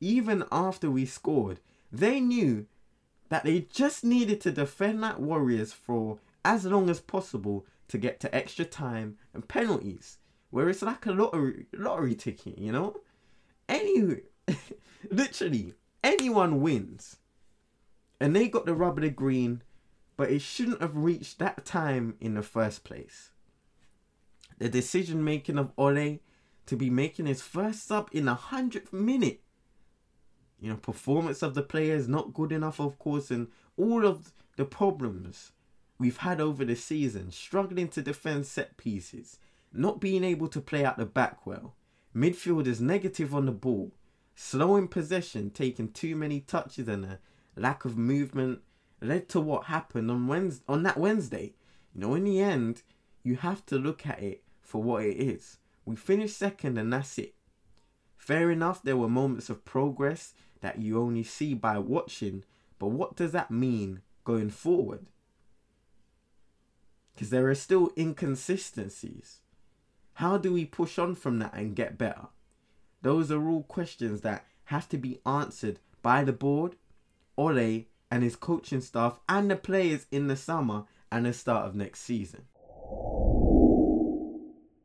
Even 0.00 0.42
after 0.50 0.90
we 0.90 1.06
scored, 1.06 1.60
they 1.92 2.18
knew 2.18 2.66
that 3.28 3.44
they 3.44 3.60
just 3.60 4.04
needed 4.04 4.40
to 4.42 4.52
defend 4.52 5.02
that 5.02 5.20
Warriors 5.20 5.72
for 5.72 6.18
as 6.44 6.64
long 6.64 6.88
as 6.88 7.00
possible 7.00 7.66
to 7.88 7.98
get 7.98 8.20
to 8.20 8.34
extra 8.34 8.64
time 8.64 9.16
and 9.34 9.48
penalties, 9.48 10.18
where 10.50 10.68
it's 10.68 10.82
like 10.82 11.06
a 11.06 11.12
lottery 11.12 11.66
lottery 11.72 12.14
ticket, 12.14 12.58
you 12.58 12.72
know. 12.72 12.96
Any, 13.68 14.18
literally 15.10 15.74
anyone 16.04 16.60
wins, 16.60 17.16
and 18.20 18.34
they 18.34 18.48
got 18.48 18.66
the 18.66 18.74
rub 18.74 18.98
of 18.98 19.02
the 19.02 19.10
green, 19.10 19.62
but 20.16 20.30
it 20.30 20.40
shouldn't 20.40 20.80
have 20.80 20.96
reached 20.96 21.38
that 21.38 21.64
time 21.64 22.14
in 22.20 22.34
the 22.34 22.42
first 22.42 22.84
place. 22.84 23.30
The 24.58 24.68
decision 24.68 25.22
making 25.22 25.58
of 25.58 25.72
Ole 25.76 26.20
to 26.66 26.76
be 26.76 26.90
making 26.90 27.26
his 27.26 27.42
first 27.42 27.86
sub 27.86 28.08
in 28.12 28.24
the 28.24 28.34
hundredth 28.34 28.92
minute 28.92 29.40
you 30.60 30.70
know, 30.70 30.76
performance 30.76 31.42
of 31.42 31.54
the 31.54 31.62
players 31.62 32.08
not 32.08 32.34
good 32.34 32.52
enough, 32.52 32.80
of 32.80 32.98
course, 32.98 33.30
and 33.30 33.48
all 33.76 34.06
of 34.06 34.32
the 34.56 34.64
problems 34.64 35.52
we've 35.98 36.18
had 36.18 36.40
over 36.40 36.64
the 36.64 36.76
season, 36.76 37.30
struggling 37.30 37.88
to 37.88 38.02
defend 38.02 38.46
set 38.46 38.76
pieces, 38.76 39.38
not 39.72 40.00
being 40.00 40.24
able 40.24 40.48
to 40.48 40.60
play 40.60 40.84
out 40.84 40.96
the 40.96 41.06
back 41.06 41.46
well, 41.46 41.74
midfielders 42.14 42.80
negative 42.80 43.34
on 43.34 43.46
the 43.46 43.52
ball, 43.52 43.92
slow 44.34 44.76
in 44.76 44.88
possession, 44.88 45.50
taking 45.50 45.90
too 45.90 46.16
many 46.16 46.40
touches, 46.40 46.88
and 46.88 47.04
a 47.04 47.18
lack 47.56 47.84
of 47.84 47.96
movement 47.96 48.60
led 49.00 49.28
to 49.28 49.40
what 49.40 49.64
happened 49.64 50.10
on 50.10 50.26
Wednesday, 50.26 50.64
on 50.68 50.82
that 50.82 50.98
Wednesday. 50.98 51.54
You 51.94 52.02
know, 52.02 52.14
in 52.14 52.24
the 52.24 52.40
end, 52.40 52.82
you 53.22 53.36
have 53.36 53.64
to 53.66 53.76
look 53.76 54.06
at 54.06 54.22
it 54.22 54.42
for 54.60 54.82
what 54.82 55.04
it 55.04 55.16
is. 55.16 55.58
We 55.84 55.96
finished 55.96 56.36
second, 56.36 56.78
and 56.78 56.92
that's 56.92 57.18
it. 57.18 57.34
Fair 58.16 58.50
enough, 58.50 58.82
there 58.82 58.96
were 58.96 59.08
moments 59.08 59.48
of 59.50 59.64
progress 59.64 60.34
that 60.60 60.80
you 60.80 61.00
only 61.00 61.22
see 61.22 61.54
by 61.54 61.78
watching, 61.78 62.44
but 62.78 62.88
what 62.88 63.16
does 63.16 63.32
that 63.32 63.50
mean 63.50 64.02
going 64.24 64.50
forward? 64.50 65.06
because 67.16 67.30
there 67.30 67.48
are 67.48 67.54
still 67.54 67.90
inconsistencies. 67.96 69.40
How 70.14 70.36
do 70.36 70.52
we 70.52 70.66
push 70.66 70.98
on 70.98 71.14
from 71.14 71.38
that 71.38 71.54
and 71.54 71.74
get 71.74 71.96
better? 71.96 72.28
Those 73.00 73.32
are 73.32 73.48
all 73.48 73.62
questions 73.62 74.20
that 74.20 74.44
have 74.64 74.88
to 74.90 74.98
be 74.98 75.20
answered 75.24 75.78
by 76.02 76.24
the 76.24 76.32
board, 76.32 76.76
Ole, 77.38 77.86
and 78.10 78.22
his 78.22 78.36
coaching 78.36 78.82
staff, 78.82 79.18
and 79.28 79.50
the 79.50 79.56
players 79.56 80.06
in 80.10 80.28
the 80.28 80.36
summer 80.36 80.84
and 81.10 81.24
the 81.24 81.32
start 81.32 81.66
of 81.66 81.74
next 81.74 82.00
season. 82.00 82.42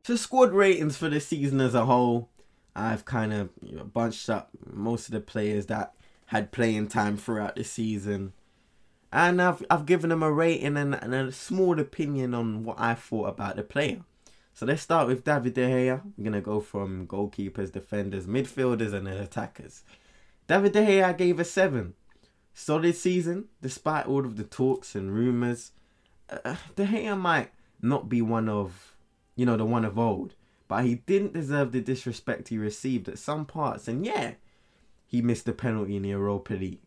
So, 0.04 0.16
squad 0.16 0.52
ratings 0.52 0.96
for 0.96 1.10
the 1.10 1.20
season 1.20 1.60
as 1.60 1.74
a 1.74 1.84
whole, 1.84 2.30
I've 2.74 3.04
kind 3.04 3.32
of 3.32 3.50
you 3.60 3.76
know, 3.76 3.84
bunched 3.84 4.30
up 4.30 4.50
most 4.64 5.08
of 5.08 5.12
the 5.12 5.20
players 5.20 5.66
that 5.66 5.94
had 6.26 6.52
playing 6.52 6.88
time 6.88 7.16
throughout 7.16 7.56
the 7.56 7.64
season. 7.64 8.32
And 9.12 9.42
I've, 9.42 9.62
I've 9.70 9.84
given 9.84 10.10
them 10.10 10.22
a 10.22 10.32
rating 10.32 10.76
and, 10.76 10.94
and 10.94 11.14
a 11.14 11.32
small 11.32 11.78
opinion 11.78 12.32
on 12.32 12.64
what 12.64 12.80
I 12.80 12.94
thought 12.94 13.28
about 13.28 13.56
the 13.56 13.62
player. 13.62 14.00
So 14.54 14.64
let's 14.66 14.82
start 14.82 15.06
with 15.06 15.24
David 15.24 15.54
De 15.54 15.66
Gea. 15.66 16.00
We're 16.16 16.24
going 16.24 16.32
to 16.32 16.40
go 16.40 16.60
from 16.60 17.06
goalkeepers, 17.06 17.72
defenders, 17.72 18.26
midfielders, 18.26 18.92
and 18.94 19.06
then 19.06 19.18
attackers. 19.18 19.82
David 20.46 20.72
De 20.72 20.80
Gea 20.80 21.16
gave 21.16 21.38
a 21.40 21.44
7. 21.44 21.94
Solid 22.54 22.94
season, 22.94 23.46
despite 23.60 24.06
all 24.06 24.24
of 24.24 24.36
the 24.36 24.44
talks 24.44 24.94
and 24.94 25.12
rumours. 25.12 25.72
Uh, 26.30 26.56
De 26.76 26.86
Gea 26.86 27.18
might 27.18 27.50
not 27.80 28.08
be 28.08 28.22
one 28.22 28.48
of 28.48 28.92
you 29.36 29.46
know, 29.46 29.56
the 29.56 29.64
one 29.64 29.84
of 29.84 29.98
old. 29.98 30.34
But 30.72 30.86
he 30.86 30.94
didn't 30.94 31.34
deserve 31.34 31.72
the 31.72 31.82
disrespect 31.82 32.48
he 32.48 32.56
received 32.56 33.06
at 33.06 33.18
some 33.18 33.44
parts. 33.44 33.88
And 33.88 34.06
yeah, 34.06 34.36
he 35.06 35.20
missed 35.20 35.44
the 35.44 35.52
penalty 35.52 35.96
in 35.96 36.02
the 36.02 36.08
Europa 36.08 36.54
League. 36.54 36.80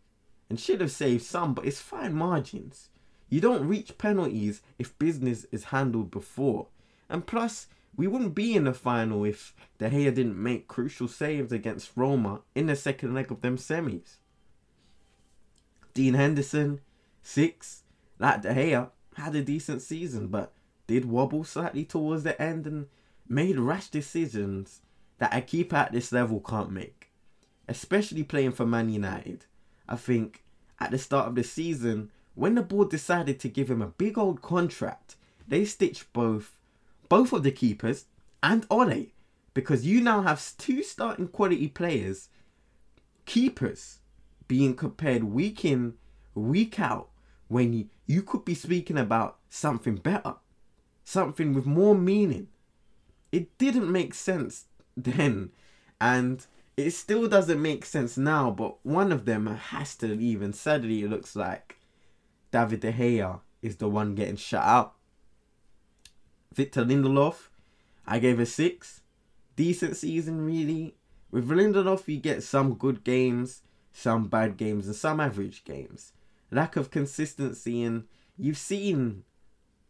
And 0.50 0.60
should 0.60 0.82
have 0.82 0.89
saved 0.89 1.22
some, 1.22 1.54
but 1.54 1.68
it's 1.68 1.82
fine 1.82 2.15
margins. 2.15 2.89
You 3.30 3.42
don't 3.42 3.68
reach 3.68 4.00
penalties 4.00 4.63
if 4.80 4.98
business 4.98 5.46
is 5.51 5.65
handled 5.65 6.10
before. 6.10 6.65
And 7.10 7.27
plus, 7.27 7.68
we 7.96 8.08
wouldn't 8.08 8.34
be 8.34 8.56
in 8.56 8.63
the 8.63 8.74
final 8.74 9.24
if 9.24 9.54
De 9.77 9.88
Gea 9.88 10.15
didn't 10.15 10.42
make 10.42 10.68
crucial 10.68 11.08
saves 11.08 11.51
against 11.51 11.92
Roma 11.96 12.42
in 12.56 12.65
the 12.65 12.75
second 12.75 13.13
leg 13.13 13.30
of 13.30 13.42
them 13.42 13.56
semis. 13.56 14.15
Dean 15.94 16.15
Henderson, 16.15 16.82
six. 17.22 17.84
Like 18.18 18.42
De 18.42 18.51
Gea, 18.51 18.89
had 19.13 19.36
a 19.36 19.44
decent 19.44 19.84
season, 19.84 20.30
but 20.30 20.54
did 20.88 21.06
wobble 21.06 21.44
slightly 21.44 21.86
towards 21.86 22.24
the 22.24 22.42
end 22.42 22.65
and 22.65 22.88
made 23.27 23.58
rash 23.58 23.88
decisions 23.88 24.82
that 25.17 25.36
a 25.36 25.41
keeper 25.41 25.75
at 25.75 25.91
this 25.91 26.12
level 26.12 26.39
can't 26.39 26.72
make. 26.72 27.12
Especially 27.67 28.24
playing 28.24 28.51
for 28.51 28.65
Man 28.65 28.89
United. 28.89 29.46
I 29.88 29.96
think 29.96 30.44
at 30.79 30.91
the 30.91 30.98
start 30.98 31.27
of 31.27 31.36
the 31.36 31.44
season, 31.44 32.12
when 32.36 32.55
the 32.55 32.62
board 32.62 32.89
decided 32.89 33.39
to 33.39 33.50
give 33.50 33.70
him 33.70 33.82
a 33.82 33.88
big 33.88 34.17
old 34.17 34.41
contract, 34.41 35.15
they 35.48 35.65
stitched 35.65 36.12
both 36.13 36.60
both 37.08 37.34
of 37.34 37.44
the 37.44 37.51
keepers 37.51 38.05
and 38.41 38.65
Ole 38.70 39.08
because 39.53 39.86
you 39.86 40.01
now 40.01 40.24
have 40.24 40.58
two 40.58 40.82
starting 40.82 41.27
quality 41.27 41.67
players, 41.67 42.29
keepers, 43.25 44.00
being 44.48 44.75
compared 44.75 45.24
week 45.24 45.63
in, 45.63 45.94
week 46.34 46.79
out, 46.79 47.10
when 47.48 47.74
you, 47.74 47.89
you 48.08 48.24
could 48.24 48.44
be 48.44 48.55
speaking 48.55 48.98
about 48.98 49.38
something 49.50 49.96
better 49.96 50.36
something 51.05 51.53
with 51.53 51.65
more 51.65 51.96
meaning. 51.96 52.48
It 53.32 53.58
didn't 53.58 53.91
make 53.91 54.13
sense 54.13 54.65
then, 54.96 55.51
and 56.00 56.46
it 56.77 56.91
still 56.91 57.27
doesn't 57.27 57.62
make 57.62 57.86
sense 57.86 58.17
now. 58.17 58.51
But 58.51 58.84
one 58.86 59.12
of 59.12 59.25
them 59.25 59.48
has 59.48 59.96
to 59.98 60.08
leave, 60.08 60.41
and 60.41 60.55
sadly, 60.55 61.03
it 61.03 61.09
looks 61.09 61.35
like 61.35 61.77
David 62.51 62.81
De 62.81 62.94
Gea 62.94 63.40
is 63.61 63.77
the 63.77 63.90
one 63.90 64.16
getting 64.16 64.35
shut 64.35 64.64
out. 64.64 64.94
Victor 66.53 66.85
Lindelof, 66.85 67.50
I 68.05 68.20
gave 68.20 68.40
a 68.40 68.46
six. 68.46 69.01
Decent 69.55 69.96
season, 69.96 70.46
really. 70.46 70.96
With 71.31 71.50
Lindelof, 71.50 72.07
you 72.07 72.18
get 72.18 72.44
some 72.44 72.75
good 72.75 73.03
games, 73.03 73.61
some 73.92 74.27
bad 74.27 74.57
games, 74.57 74.85
and 74.85 74.96
some 74.96 75.20
average 75.20 75.64
games. 75.66 76.14
Lack 76.51 76.75
of 76.75 76.92
consistency, 76.92 77.83
and 77.83 78.05
you've 78.38 78.57
seen 78.57 79.24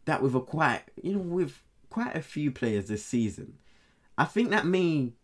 that 0.06 0.22
with 0.22 0.34
a 0.34 0.40
quite 0.40 0.82
you 1.02 1.14
know 1.14 1.18
with 1.18 1.62
quite 1.96 2.14
a 2.14 2.20
few 2.20 2.50
players 2.50 2.88
this 2.88 3.02
season. 3.02 3.54
I 4.18 4.26
think 4.26 4.50
that 4.50 4.66
may 4.66 5.14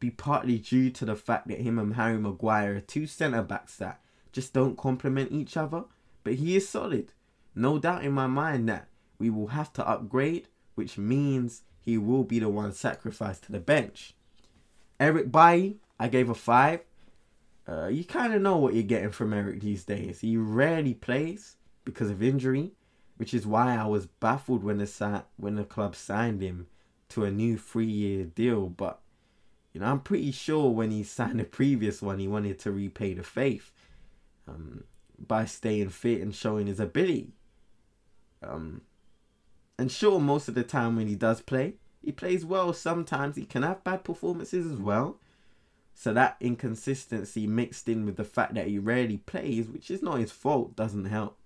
be 0.00 0.08
partly 0.08 0.56
due 0.56 0.88
to 0.88 1.04
the 1.04 1.14
fact 1.14 1.46
that 1.48 1.60
him 1.60 1.78
and 1.78 1.92
Harry 1.92 2.16
Maguire 2.16 2.76
are 2.76 2.80
two 2.80 3.06
centre 3.06 3.42
backs 3.42 3.76
that 3.76 4.00
just 4.32 4.54
don't 4.54 4.78
complement 4.78 5.30
each 5.30 5.58
other. 5.58 5.84
But 6.24 6.36
he 6.36 6.56
is 6.56 6.66
solid. 6.66 7.12
No 7.54 7.78
doubt 7.78 8.02
in 8.02 8.12
my 8.12 8.28
mind 8.28 8.66
that 8.70 8.88
we 9.18 9.28
will 9.28 9.48
have 9.48 9.74
to 9.74 9.86
upgrade, 9.86 10.48
which 10.74 10.96
means 10.96 11.64
he 11.78 11.98
will 11.98 12.24
be 12.24 12.38
the 12.38 12.48
one 12.48 12.72
sacrificed 12.72 13.42
to 13.44 13.52
the 13.52 13.60
bench. 13.60 14.14
Eric 14.98 15.30
Bailly, 15.30 15.80
I 16.00 16.08
gave 16.08 16.30
a 16.30 16.34
five. 16.34 16.80
Uh, 17.68 17.88
you 17.88 18.04
kind 18.04 18.32
of 18.32 18.40
know 18.40 18.56
what 18.56 18.72
you're 18.72 18.84
getting 18.84 19.10
from 19.10 19.34
Eric 19.34 19.60
these 19.60 19.84
days. 19.84 20.20
He 20.20 20.38
rarely 20.38 20.94
plays 20.94 21.56
because 21.84 22.08
of 22.08 22.22
injury, 22.22 22.72
which 23.16 23.32
is 23.32 23.46
why 23.46 23.76
I 23.76 23.86
was 23.86 24.06
baffled 24.06 24.62
when 24.62 24.78
the 24.78 25.24
when 25.36 25.56
the 25.56 25.64
club 25.64 25.96
signed 25.96 26.42
him 26.42 26.66
to 27.10 27.24
a 27.24 27.30
new 27.30 27.56
three 27.56 27.86
year 27.86 28.24
deal. 28.24 28.68
But 28.68 29.00
you 29.72 29.80
know, 29.80 29.86
I'm 29.86 30.00
pretty 30.00 30.32
sure 30.32 30.70
when 30.70 30.90
he 30.90 31.02
signed 31.02 31.40
the 31.40 31.44
previous 31.44 32.02
one, 32.02 32.18
he 32.18 32.28
wanted 32.28 32.58
to 32.60 32.72
repay 32.72 33.14
the 33.14 33.22
faith 33.22 33.72
um, 34.48 34.84
by 35.18 35.44
staying 35.44 35.90
fit 35.90 36.20
and 36.20 36.34
showing 36.34 36.66
his 36.66 36.80
ability. 36.80 37.32
Um, 38.42 38.82
and 39.78 39.90
sure, 39.90 40.20
most 40.20 40.48
of 40.48 40.54
the 40.54 40.62
time 40.62 40.96
when 40.96 41.06
he 41.06 41.14
does 41.14 41.40
play, 41.40 41.74
he 42.02 42.12
plays 42.12 42.44
well. 42.44 42.72
Sometimes 42.72 43.36
he 43.36 43.44
can 43.44 43.62
have 43.62 43.84
bad 43.84 44.04
performances 44.04 44.70
as 44.70 44.78
well. 44.78 45.18
So 45.94 46.12
that 46.12 46.36
inconsistency 46.40 47.46
mixed 47.46 47.88
in 47.88 48.04
with 48.04 48.16
the 48.16 48.24
fact 48.24 48.54
that 48.54 48.66
he 48.66 48.78
rarely 48.78 49.16
plays, 49.16 49.68
which 49.68 49.90
is 49.90 50.02
not 50.02 50.20
his 50.20 50.30
fault, 50.30 50.76
doesn't 50.76 51.06
help. 51.06 51.45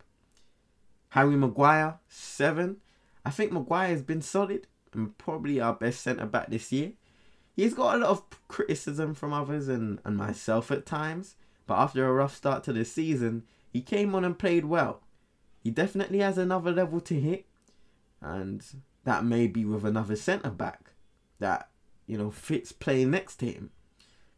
Harry 1.10 1.36
Maguire, 1.36 1.98
seven. 2.08 2.78
I 3.24 3.30
think 3.30 3.52
Maguire 3.52 3.88
has 3.88 4.02
been 4.02 4.22
solid 4.22 4.66
and 4.92 5.16
probably 5.18 5.60
our 5.60 5.74
best 5.74 6.00
centre 6.00 6.26
back 6.26 6.50
this 6.50 6.72
year. 6.72 6.92
He's 7.54 7.74
got 7.74 7.96
a 7.96 7.98
lot 7.98 8.10
of 8.10 8.48
criticism 8.48 9.14
from 9.14 9.32
others 9.32 9.68
and, 9.68 10.00
and 10.04 10.16
myself 10.16 10.70
at 10.70 10.86
times, 10.86 11.34
but 11.66 11.78
after 11.78 12.06
a 12.06 12.12
rough 12.12 12.34
start 12.34 12.64
to 12.64 12.72
the 12.72 12.84
season, 12.84 13.44
he 13.72 13.80
came 13.80 14.14
on 14.14 14.24
and 14.24 14.38
played 14.38 14.64
well. 14.64 15.02
He 15.62 15.70
definitely 15.70 16.20
has 16.20 16.38
another 16.38 16.72
level 16.72 17.00
to 17.02 17.20
hit, 17.20 17.46
and 18.20 18.64
that 19.04 19.24
may 19.24 19.46
be 19.46 19.64
with 19.64 19.84
another 19.84 20.16
centre 20.16 20.50
back 20.50 20.92
that 21.38 21.68
you 22.06 22.16
know 22.16 22.30
fits 22.30 22.72
playing 22.72 23.10
next 23.10 23.36
to 23.36 23.46
him. 23.46 23.70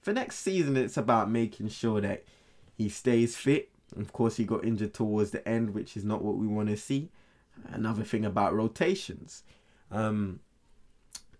For 0.01 0.13
next 0.13 0.39
season, 0.39 0.77
it's 0.77 0.97
about 0.97 1.31
making 1.31 1.69
sure 1.69 2.01
that 2.01 2.25
he 2.75 2.89
stays 2.89 3.37
fit 3.37 3.72
of 3.97 4.13
course, 4.13 4.37
he 4.37 4.45
got 4.45 4.65
injured 4.65 4.95
towards 4.95 5.31
the 5.31 5.47
end, 5.47 5.71
which 5.71 5.97
is 5.97 6.05
not 6.05 6.23
what 6.23 6.37
we 6.37 6.47
want 6.47 6.69
to 6.69 6.77
see. 6.77 7.11
Another 7.67 8.03
thing 8.03 8.25
about 8.25 8.55
rotations. 8.55 9.43
Um, 9.91 10.41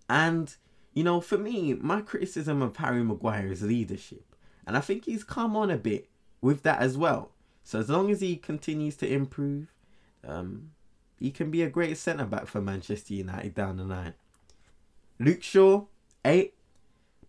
and, 0.09 0.55
you 0.93 1.03
know, 1.03 1.21
for 1.21 1.37
me, 1.37 1.73
my 1.73 2.01
criticism 2.01 2.61
of 2.61 2.77
Harry 2.77 3.03
Maguire 3.03 3.51
is 3.51 3.63
leadership. 3.63 4.35
And 4.65 4.77
I 4.77 4.79
think 4.79 5.05
he's 5.05 5.23
come 5.23 5.55
on 5.55 5.71
a 5.71 5.77
bit 5.77 6.09
with 6.41 6.63
that 6.63 6.79
as 6.79 6.97
well. 6.97 7.31
So 7.63 7.79
as 7.79 7.89
long 7.89 8.11
as 8.11 8.21
he 8.21 8.35
continues 8.35 8.95
to 8.97 9.11
improve, 9.11 9.73
um, 10.25 10.71
he 11.19 11.31
can 11.31 11.49
be 11.49 11.63
a 11.63 11.69
great 11.69 11.97
centre 11.97 12.25
back 12.25 12.47
for 12.47 12.61
Manchester 12.61 13.13
United 13.13 13.55
down 13.55 13.77
the 13.77 13.83
line. 13.83 14.13
Luke 15.19 15.43
Shaw, 15.43 15.85
eight. 16.25 16.53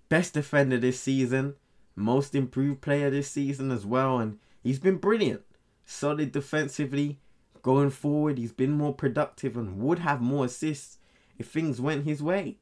Best 0.08 0.34
defender 0.34 0.78
this 0.78 1.00
season. 1.00 1.54
Most 1.96 2.34
improved 2.34 2.82
player 2.82 3.08
this 3.10 3.30
season 3.30 3.70
as 3.70 3.86
well. 3.86 4.18
And 4.18 4.38
He's 4.64 4.78
been 4.78 4.96
brilliant, 4.96 5.42
solid 5.84 6.32
defensively. 6.32 7.20
Going 7.62 7.90
forward, 7.90 8.38
he's 8.38 8.52
been 8.52 8.72
more 8.72 8.94
productive 8.94 9.56
and 9.56 9.78
would 9.78 10.00
have 10.00 10.20
more 10.20 10.46
assists 10.46 10.98
if 11.38 11.48
things 11.48 11.80
went 11.80 12.04
his 12.04 12.22
way. 12.22 12.56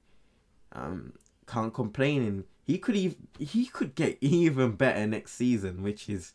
Um, 0.72 1.14
can't 1.46 1.72
complain, 1.72 2.22
and 2.22 2.44
he 2.64 2.78
could 2.78 2.96
even 2.96 3.28
he 3.38 3.66
could 3.66 3.94
get 3.94 4.18
even 4.20 4.72
better 4.72 5.06
next 5.06 5.32
season, 5.34 5.82
which 5.82 6.08
is, 6.08 6.32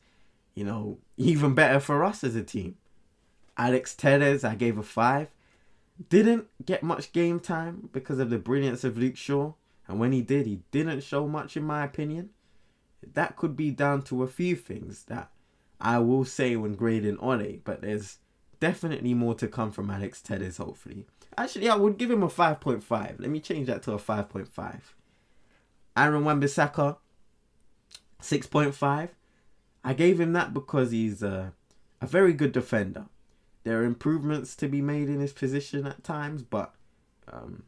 you 0.55 0.63
know, 0.63 0.99
even 1.17 1.53
better 1.53 1.81
for 1.81 2.03
us 2.03 2.23
as 2.23 2.35
a 2.35 2.43
team. 2.43 2.77
Alex 3.57 3.93
Telles, 3.93 4.43
I 4.43 4.55
gave 4.55 4.77
a 4.77 4.83
five. 4.83 5.29
Didn't 6.09 6.45
get 6.63 6.83
much 6.83 7.11
game 7.11 7.39
time 7.39 7.89
because 7.91 8.19
of 8.19 8.29
the 8.29 8.37
brilliance 8.37 8.83
of 8.83 8.97
Luke 8.97 9.17
Shaw, 9.17 9.53
and 9.87 9.99
when 9.99 10.13
he 10.13 10.21
did, 10.21 10.45
he 10.45 10.61
didn't 10.71 11.01
show 11.01 11.27
much, 11.27 11.57
in 11.57 11.63
my 11.63 11.83
opinion. 11.83 12.29
That 13.13 13.35
could 13.35 13.55
be 13.55 13.71
down 13.71 14.03
to 14.03 14.23
a 14.23 14.27
few 14.27 14.55
things 14.55 15.03
that 15.05 15.31
I 15.79 15.99
will 15.99 16.25
say 16.25 16.55
when 16.55 16.73
grading 16.73 17.17
Ole, 17.19 17.59
but 17.63 17.81
there's 17.81 18.17
definitely 18.59 19.13
more 19.13 19.35
to 19.35 19.47
come 19.47 19.71
from 19.71 19.89
Alex 19.89 20.21
Telles, 20.21 20.57
hopefully. 20.57 21.05
Actually, 21.37 21.69
I 21.69 21.75
would 21.75 21.97
give 21.97 22.09
him 22.09 22.23
a 22.23 22.27
5.5. 22.27 23.19
Let 23.19 23.29
me 23.29 23.39
change 23.39 23.67
that 23.67 23.83
to 23.83 23.93
a 23.93 23.99
5.5. 23.99 24.79
Aaron 25.95 26.25
Wan-Bissaka, 26.25 26.97
6.5. 28.21 29.09
I 29.83 29.93
gave 29.93 30.19
him 30.19 30.33
that 30.33 30.53
because 30.53 30.91
he's 30.91 31.21
a, 31.21 31.53
a 32.01 32.07
very 32.07 32.33
good 32.33 32.51
defender. 32.51 33.05
there 33.67 33.81
are 33.81 33.85
improvements 33.85 34.55
to 34.55 34.67
be 34.69 34.81
made 34.81 35.09
in 35.09 35.19
his 35.19 35.33
position 35.33 35.85
at 35.85 36.01
times, 36.03 36.41
but 36.41 36.73
um, 37.31 37.63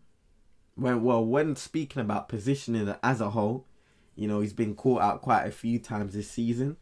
when 0.76 1.04
well 1.04 1.26
when 1.26 1.58
speaking 1.58 2.02
about 2.02 2.30
positioning 2.30 2.96
as 3.04 3.20
a 3.20 3.32
whole, 3.32 3.68
you 4.16 4.26
know 4.26 4.40
he's 4.40 4.54
been 4.54 4.76
caught 4.76 5.02
out 5.02 5.22
quite 5.22 5.44
a 5.44 5.52
few 5.52 5.78
times 5.78 6.14
this 6.14 6.32
season. 6.32 6.78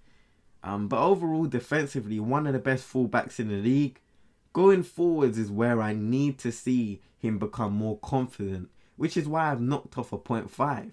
Um, 0.64 0.88
but 0.88 1.02
overall, 1.02 1.46
defensively, 1.46 2.20
one 2.20 2.48
of 2.48 2.54
the 2.54 2.60
best 2.60 2.92
fullbacks 2.92 3.40
in 3.40 3.50
the 3.50 3.56
league. 3.56 4.00
Going 4.54 4.84
forwards 4.84 5.38
is 5.38 5.52
where 5.52 5.82
I 5.82 5.94
need 5.94 6.40
to 6.40 6.52
see 6.52 7.02
him 7.20 7.38
become 7.38 7.74
more 7.74 8.00
confident, 8.00 8.70
which 8.96 9.16
is 9.16 9.28
why 9.28 9.52
I've 9.52 9.62
knocked 9.62 9.98
off 9.98 10.12
a 10.12 10.18
0.5. 10.18 10.92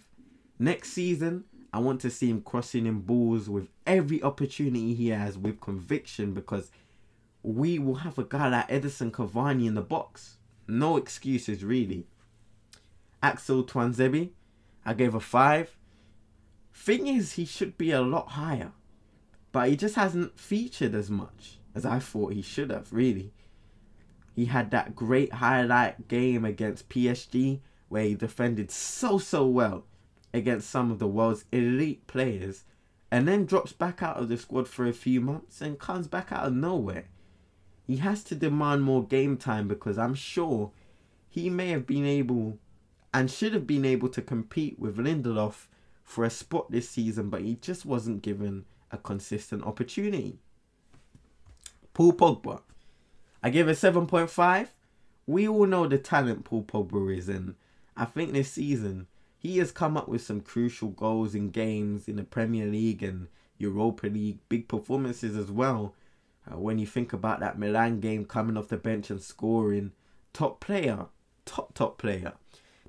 Next 0.59 0.92
season, 0.92 1.44
I 1.72 1.79
want 1.79 2.00
to 2.03 2.11
see 2.11 2.31
him 2.31 2.40
crossing 2.40 2.87
in 2.87 3.00
balls 3.00 3.48
with 3.48 3.68
every 3.87 4.22
opportunity 4.22 4.94
he 4.94 5.09
has 5.09 5.37
with 5.37 5.61
conviction 5.61 6.33
because 6.33 6.70
we 7.42 7.79
will 7.79 7.96
have 7.96 8.18
a 8.18 8.24
guy 8.24 8.48
like 8.48 8.68
Edinson 8.68 9.11
Cavani 9.11 9.66
in 9.66 9.74
the 9.74 9.83
box. 9.83 10.37
No 10.68 10.96
excuses, 10.96 11.64
really. 11.64 12.07
Axel 13.22 13.64
Tuanzebe, 13.64 14.31
I 14.85 14.94
gave 14.94 15.14
a 15.14 15.20
5. 15.20 15.77
Thing 16.72 17.07
is, 17.07 17.33
he 17.33 17.44
should 17.44 17.77
be 17.77 17.90
a 17.90 18.00
lot 18.00 18.29
higher, 18.29 18.72
but 19.55 19.69
he 19.69 19.77
just 19.77 19.95
hasn't 19.95 20.37
featured 20.37 20.97
as 20.97 21.09
much 21.09 21.59
as 21.77 21.87
I 21.87 22.01
thought 22.01 22.33
he 22.33 22.43
should 22.43 22.71
have, 22.71 22.93
really. 22.93 23.33
He 24.35 24.47
had 24.47 24.73
that 24.73 24.97
great 24.97 25.35
highlight 25.35 26.09
game 26.09 26.45
against 26.45 26.88
PSG 26.88 27.61
where 27.88 28.03
he 28.03 28.17
defended 28.17 28.73
so, 28.73 29.17
so 29.17 29.47
well 29.47 29.85
against 30.33 30.69
some 30.69 30.90
of 30.90 30.99
the 30.99 31.07
world's 31.07 31.45
elite 31.53 32.05
players 32.09 32.64
and 33.12 33.29
then 33.29 33.45
drops 33.45 33.73
back 33.73 34.03
out 34.03 34.17
of 34.17 34.29
the 34.29 34.37
squad 34.37 34.67
for 34.67 34.88
a 34.88 34.93
few 34.93 35.21
months 35.21 35.61
and 35.61 35.79
comes 35.79 36.09
back 36.09 36.33
out 36.33 36.49
of 36.49 36.53
nowhere. 36.53 37.05
He 37.87 37.99
has 37.99 38.25
to 38.25 38.35
demand 38.35 38.83
more 38.83 39.07
game 39.07 39.37
time 39.37 39.69
because 39.69 39.99
I'm 39.99 40.17
sure 40.17 40.73
he 41.29 41.49
may 41.49 41.69
have 41.69 41.87
been 41.87 42.07
able 42.07 42.59
and 43.12 43.31
should 43.31 43.55
have 43.55 43.69
been 43.69 43.85
able 43.85 44.09
to 44.09 44.21
compete 44.21 44.81
with 44.81 44.97
Lindelof 44.97 45.69
for 46.03 46.25
a 46.25 46.31
spot 46.31 46.73
this 46.73 46.88
season, 46.88 47.31
but 47.31 47.43
he 47.43 47.55
just 47.55 47.87
wasn't 47.87 48.21
given 48.21 48.64
a 48.94 48.98
consistent 48.98 49.62
opportunity. 49.64 50.38
Paul 51.92 52.14
Pogba. 52.14 52.62
I 53.42 53.50
give 53.50 53.68
a 53.68 53.72
7.5. 53.72 54.68
We 55.26 55.46
all 55.46 55.66
know 55.66 55.87
the 55.87 55.98
talent 55.98 56.44
Paul 56.44 56.64
Pogba 56.64 57.16
is, 57.16 57.28
and 57.28 57.54
I 57.96 58.07
think 58.07 58.33
this 58.33 58.52
season 58.52 59.07
he 59.38 59.59
has 59.59 59.72
come 59.72 59.96
up 59.96 60.09
with 60.09 60.22
some 60.22 60.40
crucial 60.40 60.88
goals 60.88 61.35
in 61.35 61.50
games 61.50 62.09
in 62.09 62.16
the 62.16 62.24
Premier 62.24 62.64
League 62.64 63.02
and 63.02 63.28
Europa 63.59 64.07
League, 64.07 64.38
big 64.48 64.68
performances 64.68 65.37
as 65.37 65.50
well. 65.50 65.94
Uh, 66.50 66.59
when 66.59 66.78
you 66.78 66.87
think 66.87 67.12
about 67.12 67.40
that 67.40 67.59
Milan 67.59 68.00
game 68.00 68.24
coming 68.24 68.57
off 68.57 68.68
the 68.68 68.78
bench 68.78 69.11
and 69.11 69.22
scoring, 69.22 69.92
top 70.33 70.61
player, 70.61 71.07
top 71.44 71.74
top 71.74 71.98
player. 71.98 72.33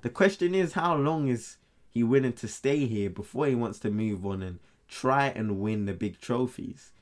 The 0.00 0.08
question 0.08 0.54
is, 0.54 0.72
how 0.72 0.96
long 0.96 1.28
is 1.28 1.58
he 1.90 2.02
willing 2.02 2.32
to 2.34 2.48
stay 2.48 2.86
here 2.86 3.10
before 3.10 3.46
he 3.46 3.54
wants 3.54 3.78
to 3.80 3.90
move 3.90 4.24
on 4.24 4.42
and 4.42 4.58
try 4.88 5.26
and 5.28 5.60
win 5.60 5.86
the 5.86 5.94
big 5.94 6.20
trophies? 6.20 6.92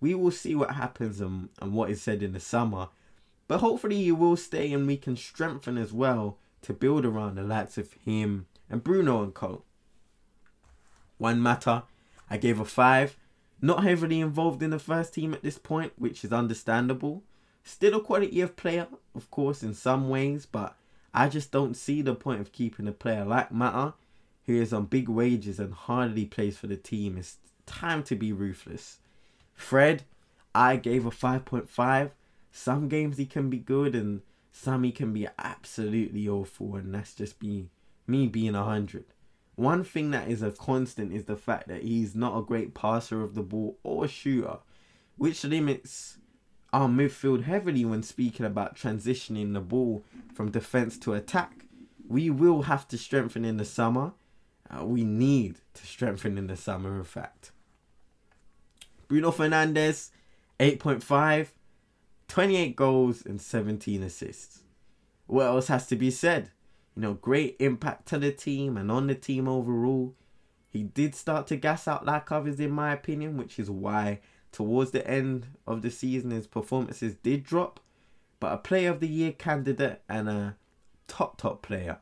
We 0.00 0.14
will 0.14 0.30
see 0.30 0.54
what 0.54 0.72
happens 0.72 1.20
and, 1.20 1.48
and 1.60 1.72
what 1.72 1.90
is 1.90 2.02
said 2.02 2.22
in 2.22 2.32
the 2.32 2.40
summer, 2.40 2.88
but 3.48 3.58
hopefully 3.58 4.02
he 4.02 4.12
will 4.12 4.36
stay 4.36 4.72
and 4.72 4.86
we 4.86 4.96
can 4.96 5.16
strengthen 5.16 5.78
as 5.78 5.92
well 5.92 6.38
to 6.62 6.72
build 6.72 7.04
around 7.04 7.34
the 7.34 7.42
likes 7.42 7.78
of 7.78 7.92
him 8.04 8.46
and 8.70 8.82
Bruno 8.82 9.22
and 9.22 9.34
Co. 9.34 9.64
Juan 11.18 11.40
Mata, 11.40 11.84
I 12.30 12.36
gave 12.36 12.58
a 12.58 12.64
5. 12.64 13.16
Not 13.60 13.84
heavily 13.84 14.20
involved 14.20 14.62
in 14.62 14.70
the 14.70 14.78
first 14.78 15.14
team 15.14 15.34
at 15.34 15.42
this 15.42 15.58
point, 15.58 15.92
which 15.96 16.24
is 16.24 16.32
understandable. 16.32 17.22
Still 17.62 17.94
a 17.96 18.00
quality 18.00 18.40
of 18.40 18.56
player, 18.56 18.88
of 19.14 19.30
course, 19.30 19.62
in 19.62 19.74
some 19.74 20.08
ways, 20.08 20.46
but 20.46 20.76
I 21.14 21.28
just 21.28 21.52
don't 21.52 21.76
see 21.76 22.02
the 22.02 22.14
point 22.14 22.40
of 22.40 22.50
keeping 22.50 22.88
a 22.88 22.92
player 22.92 23.24
like 23.24 23.52
Mata, 23.52 23.94
who 24.46 24.60
is 24.60 24.72
on 24.72 24.86
big 24.86 25.08
wages 25.08 25.58
and 25.58 25.74
hardly 25.74 26.24
plays 26.24 26.58
for 26.58 26.66
the 26.66 26.76
team. 26.76 27.16
It's 27.16 27.36
time 27.66 28.02
to 28.04 28.16
be 28.16 28.32
ruthless. 28.32 28.98
Fred, 29.54 30.04
I 30.54 30.76
gave 30.76 31.06
a 31.06 31.10
5.5. 31.10 32.10
Some 32.50 32.88
games 32.88 33.16
he 33.16 33.26
can 33.26 33.48
be 33.48 33.58
good 33.58 33.94
and 33.94 34.22
some 34.52 34.84
he 34.84 34.92
can 34.92 35.12
be 35.14 35.26
absolutely 35.38 36.28
awful, 36.28 36.76
and 36.76 36.94
that's 36.94 37.14
just 37.14 37.38
be 37.38 37.70
me 38.06 38.26
being 38.26 38.54
a 38.54 38.64
hundred. 38.64 39.06
One 39.54 39.82
thing 39.82 40.10
that 40.10 40.28
is 40.28 40.42
a 40.42 40.50
constant 40.50 41.12
is 41.12 41.24
the 41.24 41.36
fact 41.36 41.68
that 41.68 41.82
he's 41.82 42.14
not 42.14 42.38
a 42.38 42.42
great 42.42 42.74
passer 42.74 43.22
of 43.22 43.34
the 43.34 43.42
ball 43.42 43.78
or 43.82 44.06
shooter, 44.06 44.58
which 45.16 45.44
limits 45.44 46.18
our 46.72 46.88
midfield 46.88 47.44
heavily 47.44 47.84
when 47.84 48.02
speaking 48.02 48.46
about 48.46 48.76
transitioning 48.76 49.52
the 49.52 49.60
ball 49.60 50.04
from 50.34 50.50
defense 50.50 50.98
to 50.98 51.14
attack. 51.14 51.66
We 52.06 52.30
will 52.30 52.62
have 52.62 52.86
to 52.88 52.98
strengthen 52.98 53.44
in 53.44 53.56
the 53.56 53.64
summer. 53.64 54.12
Uh, 54.70 54.84
we 54.84 55.04
need 55.04 55.56
to 55.74 55.86
strengthen 55.86 56.38
in 56.38 56.46
the 56.46 56.56
summer, 56.56 56.96
in 56.96 57.04
fact. 57.04 57.52
Bruno 59.08 59.30
Fernandes, 59.30 60.10
8.5, 60.58 61.48
28 62.28 62.76
goals 62.76 63.26
and 63.26 63.40
17 63.40 64.02
assists. 64.02 64.60
What 65.26 65.46
else 65.46 65.68
has 65.68 65.86
to 65.88 65.96
be 65.96 66.10
said? 66.10 66.50
you 66.94 67.02
know, 67.02 67.14
great 67.14 67.56
impact 67.58 68.06
to 68.08 68.18
the 68.18 68.32
team 68.32 68.76
and 68.76 68.90
on 68.90 69.06
the 69.06 69.14
team 69.14 69.48
overall. 69.48 70.14
He 70.68 70.82
did 70.82 71.14
start 71.14 71.46
to 71.48 71.56
gas 71.56 71.86
out 71.86 72.06
like 72.06 72.32
others, 72.32 72.60
in 72.60 72.70
my 72.70 72.92
opinion, 72.92 73.36
which 73.36 73.58
is 73.58 73.70
why 73.70 74.20
towards 74.50 74.90
the 74.90 75.06
end 75.08 75.46
of 75.66 75.82
the 75.82 75.90
season 75.90 76.30
his 76.30 76.46
performances 76.46 77.14
did 77.14 77.44
drop. 77.44 77.80
But 78.40 78.52
a 78.52 78.58
player 78.58 78.90
of 78.90 79.00
the 79.00 79.08
year 79.08 79.32
candidate 79.32 80.02
and 80.08 80.28
a 80.28 80.56
top, 81.08 81.38
top 81.38 81.62
player. 81.62 81.98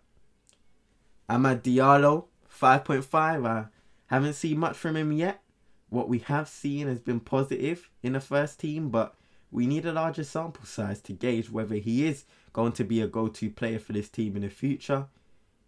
Amad 1.29 1.63
Diallo, 1.63 2.27
5.5. 2.61 3.47
I 3.47 3.67
haven't 4.07 4.35
seen 4.35 4.59
much 4.59 4.77
from 4.77 4.97
him 4.97 5.13
yet. 5.13 5.43
What 5.89 6.09
we 6.09 6.19
have 6.21 6.49
seen 6.49 6.87
has 6.87 7.01
been 7.01 7.21
positive 7.21 7.91
in 8.03 8.13
the 8.13 8.21
first 8.21 8.61
team, 8.61 8.91
but 8.91 9.15
we 9.51 9.67
need 9.67 9.87
a 9.87 9.93
larger 9.93 10.25
sample 10.25 10.65
size 10.65 11.01
to 11.03 11.13
gauge 11.13 11.51
whether 11.51 11.77
he 11.77 12.07
is 12.07 12.25
going 12.53 12.73
to 12.73 12.85
be 12.85 13.01
a 13.01 13.09
go-to 13.09 13.51
player 13.51 13.79
for 13.79 13.93
this 13.93 14.09
team 14.09 14.37
in 14.37 14.43
the 14.43 14.49
future. 14.49 15.07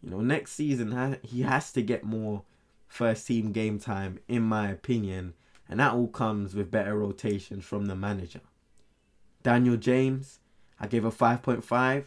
You 0.03 0.11
know, 0.11 0.21
next 0.21 0.53
season 0.53 1.19
he 1.23 1.43
has 1.43 1.73
to 1.73 1.83
get 1.83 2.05
more 2.05 2.43
first 2.87 3.27
team 3.27 3.53
game 3.53 3.79
time, 3.79 4.21
in 4.29 4.43
my 4.43 4.69
opinion, 4.71 5.35
and 5.69 5.81
that 5.81 5.95
all 5.95 6.09
comes 6.09 6.55
with 6.55 6.71
better 6.71 6.97
rotations 6.99 7.65
from 7.65 7.87
the 7.87 7.97
manager. 7.97 8.41
Daniel 9.43 9.77
James, 9.77 10.39
I 10.79 10.87
gave 10.87 11.05
a 11.05 11.11
5.5. 11.11 12.05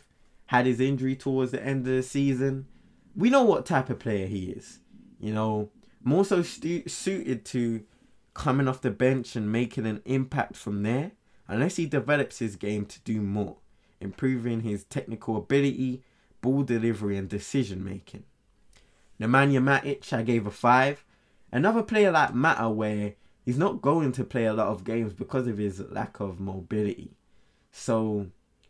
Had 0.48 0.68
his 0.68 0.80
injury 0.80 1.16
towards 1.16 1.52
the 1.52 1.64
end 1.64 1.88
of 1.88 1.94
the 1.96 2.04
season. 2.04 2.68
We 3.16 3.30
know 3.30 3.44
what 3.44 3.66
type 3.66 3.90
of 3.90 4.00
player 4.00 4.28
he 4.28 4.50
is. 4.50 4.80
You 5.20 5.34
know, 5.34 5.70
more 6.04 6.26
so 6.26 6.42
stu- 6.42 6.88
suited 6.88 7.46
to 7.46 7.84
coming 8.34 8.68
off 8.68 8.82
the 8.82 8.92
bench 8.92 9.36
and 9.36 9.52
making 9.52 9.86
an 9.86 10.02
impact 10.06 10.56
from 10.58 10.84
there, 10.84 11.14
unless 11.48 11.78
he 11.78 11.86
develops 11.86 12.40
his 12.40 12.56
game 12.56 12.86
to 12.86 13.00
do 13.02 13.22
more 13.22 13.58
improving 14.02 14.62
his 14.62 14.84
technical 14.86 15.38
ability, 15.38 16.04
ball 16.42 16.64
delivery, 16.64 17.18
and 17.18 17.30
decision 17.30 17.84
making. 17.84 18.24
Nemanja 19.20 19.62
Matic, 19.62 20.12
I 20.14 20.22
gave 20.22 20.46
a 20.46 20.52
5. 20.52 21.04
Another 21.52 21.84
player 21.84 22.12
like 22.12 22.34
Mata, 22.34 22.70
where 22.70 23.14
he's 23.44 23.58
not 23.58 23.82
going 23.82 24.12
to 24.14 24.24
play 24.24 24.46
a 24.46 24.54
lot 24.54 24.68
of 24.68 24.84
games 24.84 25.14
because 25.14 25.48
of 25.48 25.58
his 25.58 25.80
lack 25.80 26.20
of 26.20 26.40
mobility. 26.40 27.16
So, 27.72 28.28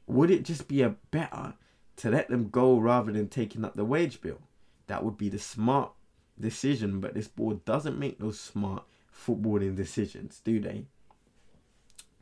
would 0.08 0.31
it 0.31 0.43
just 0.43 0.67
be 0.67 0.81
a 0.81 0.95
better 1.12 1.55
to 1.97 2.10
let 2.10 2.29
them 2.29 2.49
go 2.49 2.77
rather 2.77 3.12
than 3.12 3.27
taking 3.27 3.65
up 3.65 3.75
the 3.75 3.86
wage 3.86 4.21
bill? 4.21 4.41
That 4.88 5.03
would 5.03 5.17
be 5.17 5.29
the 5.29 5.39
smart 5.39 5.91
decision, 6.39 6.99
but 6.99 7.13
this 7.13 7.27
board 7.27 7.65
doesn't 7.65 7.99
make 7.99 8.19
those 8.19 8.39
smart 8.39 8.84
footballing 9.13 9.75
decisions, 9.75 10.41
do 10.43 10.60
they? 10.60 10.86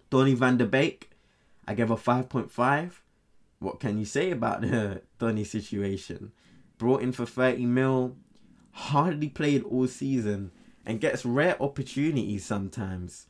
Donny 0.10 0.36
van 0.36 0.58
der 0.58 0.66
Beek, 0.66 1.10
I 1.68 1.74
gave 1.74 1.90
a 1.90 1.96
5.5. 1.96 2.92
What 3.60 3.80
can 3.80 3.98
you 3.98 4.06
say 4.06 4.32
about 4.32 4.62
the 4.62 5.02
Donny 5.20 5.44
situation? 5.44 6.32
Brought 6.78 7.02
in 7.02 7.12
for 7.12 7.26
30 7.26 7.66
mil, 7.66 8.16
hardly 8.72 9.30
played 9.30 9.64
all 9.64 9.88
season, 9.88 10.52
and 10.86 11.00
gets 11.00 11.26
rare 11.26 11.62
opportunities 11.62 12.46
sometimes. 12.46 13.28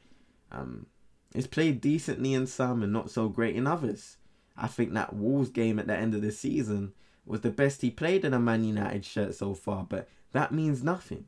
Um, 0.51 0.87
he's 1.33 1.47
played 1.47 1.81
decently 1.81 2.33
in 2.33 2.47
some 2.47 2.83
and 2.83 2.91
not 2.91 3.11
so 3.11 3.29
great 3.29 3.55
in 3.55 3.67
others. 3.67 4.17
I 4.55 4.67
think 4.67 4.93
that 4.93 5.15
Wolves 5.15 5.49
game 5.49 5.79
at 5.79 5.87
the 5.87 5.95
end 5.95 6.13
of 6.13 6.21
the 6.21 6.31
season 6.31 6.93
was 7.25 7.41
the 7.41 7.49
best 7.49 7.81
he 7.81 7.89
played 7.89 8.25
in 8.25 8.33
a 8.33 8.39
Man 8.39 8.63
United 8.63 9.05
shirt 9.05 9.35
so 9.35 9.53
far, 9.53 9.85
but 9.87 10.07
that 10.31 10.51
means 10.51 10.83
nothing. 10.83 11.25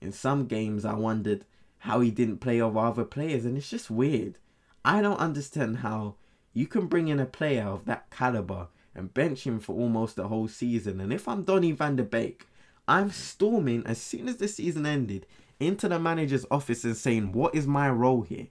In 0.00 0.12
some 0.12 0.46
games, 0.46 0.84
I 0.84 0.94
wondered 0.94 1.44
how 1.78 2.00
he 2.00 2.10
didn't 2.10 2.38
play 2.38 2.60
over 2.60 2.78
other 2.78 3.04
players, 3.04 3.44
and 3.44 3.56
it's 3.56 3.70
just 3.70 3.90
weird. 3.90 4.38
I 4.84 5.02
don't 5.02 5.18
understand 5.18 5.78
how 5.78 6.16
you 6.52 6.66
can 6.66 6.86
bring 6.86 7.08
in 7.08 7.20
a 7.20 7.26
player 7.26 7.64
of 7.64 7.84
that 7.86 8.10
caliber 8.10 8.68
and 8.94 9.12
bench 9.12 9.46
him 9.46 9.60
for 9.60 9.74
almost 9.74 10.16
the 10.16 10.28
whole 10.28 10.48
season. 10.48 11.00
And 11.00 11.12
if 11.12 11.28
I'm 11.28 11.42
Donny 11.42 11.72
van 11.72 11.96
der 11.96 12.04
Beek, 12.04 12.46
I'm 12.86 13.10
storming 13.10 13.84
as 13.86 14.00
soon 14.00 14.28
as 14.28 14.36
the 14.36 14.48
season 14.48 14.86
ended 14.86 15.26
into 15.58 15.88
the 15.88 15.98
manager's 15.98 16.46
office 16.50 16.84
and 16.84 16.96
saying, 16.96 17.32
What 17.32 17.54
is 17.54 17.66
my 17.66 17.90
role 17.90 18.22
here? 18.22 18.48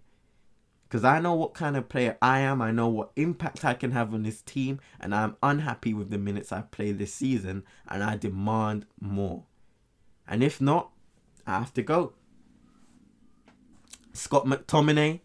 Because 0.94 1.06
I 1.06 1.20
know 1.20 1.34
what 1.34 1.56
kind 1.56 1.76
of 1.76 1.90
player 1.90 2.20
I 2.22 2.42
am. 2.42 2.62
I 2.62 2.70
know 2.70 2.88
what 2.88 3.14
impact 3.16 3.66
I 3.66 3.74
can 3.74 3.94
have 3.94 4.14
on 4.14 4.22
this 4.22 4.44
team. 4.44 4.80
And 5.00 5.16
I'm 5.16 5.36
unhappy 5.42 5.92
with 5.92 6.12
the 6.12 6.20
minutes 6.20 6.52
I've 6.52 6.70
played 6.70 7.00
this 7.00 7.12
season. 7.12 7.64
And 7.88 8.04
I 8.04 8.16
demand 8.16 8.86
more. 9.02 9.46
And 10.28 10.44
if 10.44 10.62
not, 10.62 10.92
I 11.48 11.58
have 11.58 11.74
to 11.74 11.82
go. 11.82 12.14
Scott 14.14 14.46
McTominay, 14.46 15.22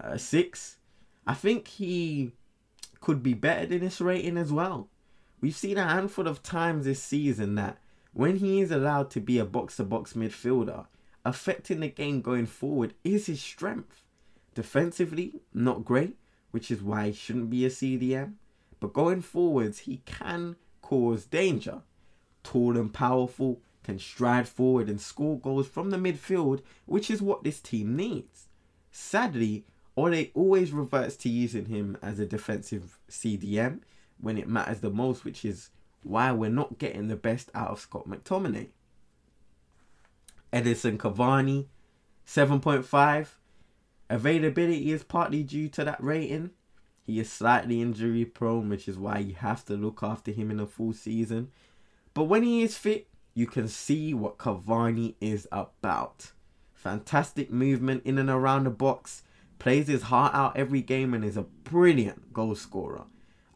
uh, 0.00 0.18
six. 0.18 0.76
I 1.26 1.32
think 1.32 1.66
he 1.68 2.32
could 3.00 3.22
be 3.22 3.32
better 3.32 3.64
than 3.64 3.80
this 3.80 4.02
rating 4.02 4.36
as 4.36 4.52
well. 4.52 4.90
We've 5.40 5.56
seen 5.56 5.78
a 5.78 5.88
handful 5.88 6.28
of 6.28 6.42
times 6.42 6.84
this 6.84 7.02
season 7.02 7.54
that 7.54 7.78
when 8.12 8.36
he 8.36 8.60
is 8.60 8.70
allowed 8.70 9.10
to 9.12 9.20
be 9.22 9.38
a 9.38 9.46
box 9.46 9.76
to 9.76 9.84
box 9.84 10.12
midfielder, 10.12 10.88
affecting 11.24 11.80
the 11.80 11.88
game 11.88 12.20
going 12.20 12.44
forward 12.44 12.92
is 13.02 13.24
his 13.24 13.40
strength. 13.40 14.04
Defensively, 14.54 15.40
not 15.54 15.84
great, 15.84 16.16
which 16.50 16.70
is 16.70 16.82
why 16.82 17.06
he 17.06 17.12
shouldn't 17.12 17.50
be 17.50 17.64
a 17.64 17.70
CDM. 17.70 18.34
But 18.80 18.92
going 18.92 19.22
forwards, 19.22 19.80
he 19.80 20.02
can 20.04 20.56
cause 20.82 21.24
danger. 21.26 21.82
Tall 22.42 22.76
and 22.76 22.92
powerful, 22.92 23.60
can 23.82 23.98
stride 23.98 24.48
forward 24.48 24.88
and 24.88 25.00
score 25.00 25.38
goals 25.38 25.68
from 25.68 25.90
the 25.90 25.96
midfield, 25.96 26.62
which 26.86 27.10
is 27.10 27.22
what 27.22 27.44
this 27.44 27.60
team 27.60 27.96
needs. 27.96 28.48
Sadly, 28.90 29.64
Ole 29.96 30.30
always 30.34 30.72
reverts 30.72 31.16
to 31.18 31.28
using 31.28 31.66
him 31.66 31.96
as 32.02 32.18
a 32.18 32.26
defensive 32.26 32.98
CDM 33.08 33.80
when 34.20 34.38
it 34.38 34.48
matters 34.48 34.80
the 34.80 34.90
most, 34.90 35.24
which 35.24 35.44
is 35.44 35.70
why 36.02 36.32
we're 36.32 36.50
not 36.50 36.78
getting 36.78 37.08
the 37.08 37.16
best 37.16 37.50
out 37.54 37.70
of 37.70 37.80
Scott 37.80 38.08
McTominay. 38.08 38.68
Edinson 40.52 40.96
Cavani, 40.96 41.66
7.5. 42.26 43.28
Availability 44.10 44.90
is 44.90 45.04
partly 45.04 45.44
due 45.44 45.68
to 45.68 45.84
that 45.84 46.02
rating. 46.02 46.50
He 47.04 47.20
is 47.20 47.30
slightly 47.30 47.80
injury 47.80 48.24
prone, 48.24 48.68
which 48.68 48.88
is 48.88 48.98
why 48.98 49.18
you 49.18 49.34
have 49.34 49.64
to 49.66 49.74
look 49.74 50.00
after 50.02 50.32
him 50.32 50.50
in 50.50 50.58
a 50.58 50.66
full 50.66 50.92
season. 50.92 51.52
But 52.12 52.24
when 52.24 52.42
he 52.42 52.62
is 52.62 52.76
fit, 52.76 53.06
you 53.34 53.46
can 53.46 53.68
see 53.68 54.12
what 54.12 54.36
Cavani 54.36 55.14
is 55.20 55.46
about. 55.52 56.32
Fantastic 56.74 57.52
movement 57.52 58.02
in 58.04 58.18
and 58.18 58.28
around 58.28 58.64
the 58.64 58.70
box, 58.70 59.22
plays 59.60 59.86
his 59.86 60.02
heart 60.02 60.34
out 60.34 60.56
every 60.56 60.82
game, 60.82 61.14
and 61.14 61.24
is 61.24 61.36
a 61.36 61.42
brilliant 61.42 62.32
goal 62.32 62.56
scorer. 62.56 63.04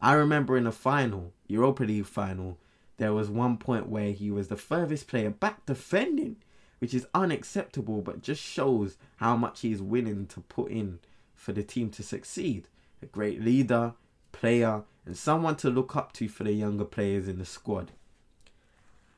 I 0.01 0.13
remember 0.13 0.55
in 0.55 0.63
the 0.63 0.71
final, 0.71 1.33
Europa 1.47 1.83
League 1.83 2.05
final, 2.05 2.57
there 2.95 3.13
was 3.13 3.29
one 3.29 3.57
point 3.57 3.89
where 3.89 4.13
he 4.13 4.31
was 4.31 4.47
the 4.47 4.55
furthest 4.55 5.07
player 5.09 5.31
back 5.31 5.65
defending, 5.65 6.37
which 6.79 6.93
is 6.93 7.07
unacceptable, 7.13 8.01
but 8.01 8.21
just 8.21 8.41
shows 8.41 8.97
how 9.17 9.35
much 9.35 9.61
he 9.61 9.71
is 9.71 9.81
willing 9.81 10.27
to 10.27 10.41
put 10.41 10.71
in 10.71 10.99
for 11.33 11.51
the 11.51 11.63
team 11.63 11.89
to 11.91 12.03
succeed. 12.03 12.67
A 13.01 13.05
great 13.05 13.41
leader, 13.41 13.93
player, 14.31 14.83
and 15.05 15.15
someone 15.15 15.55
to 15.57 15.69
look 15.69 15.95
up 15.95 16.11
to 16.13 16.27
for 16.27 16.43
the 16.43 16.51
younger 16.51 16.85
players 16.85 17.27
in 17.27 17.39
the 17.39 17.45
squad. 17.45 17.91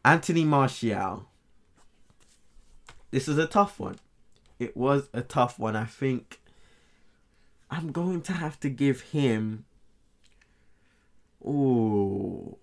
Anthony 0.04 0.46
Martial. 0.46 1.26
This 3.12 3.28
is 3.28 3.38
a 3.38 3.48
tough 3.48 3.80
one. 3.80 3.98
It 4.60 4.76
was 4.76 5.10
a 5.14 5.22
tough 5.22 5.58
one. 5.60 5.76
I 5.76 5.86
think 5.86 6.40
I'm 7.70 7.92
going 7.92 8.22
to 8.24 8.34
have 8.34 8.60
to 8.62 8.70
give 8.70 9.02
him. 9.02 9.66
Oh. 11.46 12.58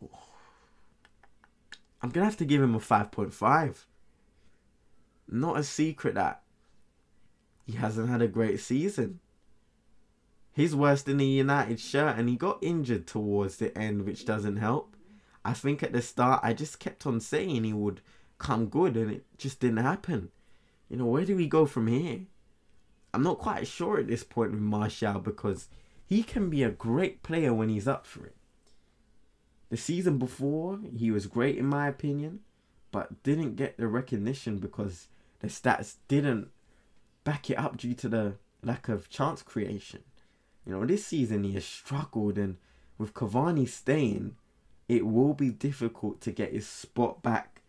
I'm 2.02 2.10
going 2.10 2.22
to 2.22 2.30
have 2.30 2.36
to 2.38 2.44
give 2.44 2.62
him 2.62 2.74
a 2.74 2.80
5.5. 2.80 3.84
Not 5.28 5.58
a 5.58 5.64
secret 5.64 6.14
that 6.14 6.42
he 7.64 7.72
hasn't 7.72 8.08
had 8.08 8.22
a 8.22 8.28
great 8.28 8.60
season. 8.60 9.20
He's 10.52 10.76
worse 10.76 11.02
than 11.02 11.16
the 11.16 11.26
United 11.26 11.80
shirt 11.80 12.16
and 12.16 12.28
he 12.28 12.36
got 12.36 12.62
injured 12.62 13.06
towards 13.06 13.56
the 13.56 13.76
end, 13.76 14.04
which 14.04 14.24
doesn't 14.24 14.56
help. 14.56 14.96
I 15.44 15.52
think 15.52 15.82
at 15.82 15.92
the 15.92 16.02
start 16.02 16.40
I 16.42 16.52
just 16.52 16.78
kept 16.78 17.06
on 17.06 17.20
saying 17.20 17.64
he 17.64 17.72
would 17.72 18.00
come 18.38 18.66
good 18.66 18.96
and 18.96 19.10
it 19.10 19.24
just 19.36 19.60
didn't 19.60 19.78
happen. 19.78 20.30
You 20.88 20.98
know, 20.98 21.06
where 21.06 21.24
do 21.24 21.36
we 21.36 21.48
go 21.48 21.66
from 21.66 21.86
here? 21.86 22.20
I'm 23.12 23.22
not 23.22 23.38
quite 23.38 23.66
sure 23.66 23.98
at 23.98 24.06
this 24.06 24.24
point 24.24 24.52
with 24.52 24.60
Martial 24.60 25.20
because 25.20 25.68
he 26.06 26.22
can 26.22 26.50
be 26.50 26.62
a 26.62 26.70
great 26.70 27.22
player 27.22 27.54
when 27.54 27.68
he's 27.68 27.88
up 27.88 28.06
for 28.06 28.26
it. 28.26 28.36
The 29.70 29.76
season 29.76 30.18
before, 30.18 30.78
he 30.96 31.10
was 31.10 31.26
great 31.26 31.56
in 31.56 31.66
my 31.66 31.88
opinion, 31.88 32.40
but 32.92 33.22
didn't 33.22 33.56
get 33.56 33.76
the 33.76 33.88
recognition 33.88 34.58
because 34.58 35.08
the 35.44 35.50
stats 35.50 35.96
didn't 36.08 36.48
back 37.22 37.50
it 37.50 37.58
up 37.58 37.76
due 37.76 37.94
to 37.94 38.08
the 38.08 38.34
lack 38.62 38.88
of 38.88 39.08
chance 39.08 39.42
creation. 39.42 40.02
You 40.66 40.72
know, 40.72 40.86
this 40.86 41.06
season 41.06 41.44
he 41.44 41.52
has 41.52 41.64
struggled 41.64 42.38
and 42.38 42.56
with 42.96 43.14
Cavani 43.14 43.68
staying, 43.68 44.36
it 44.88 45.06
will 45.06 45.34
be 45.34 45.50
difficult 45.50 46.20
to 46.22 46.30
get 46.30 46.52
his 46.52 46.66
spot 46.66 47.22
back 47.22 47.62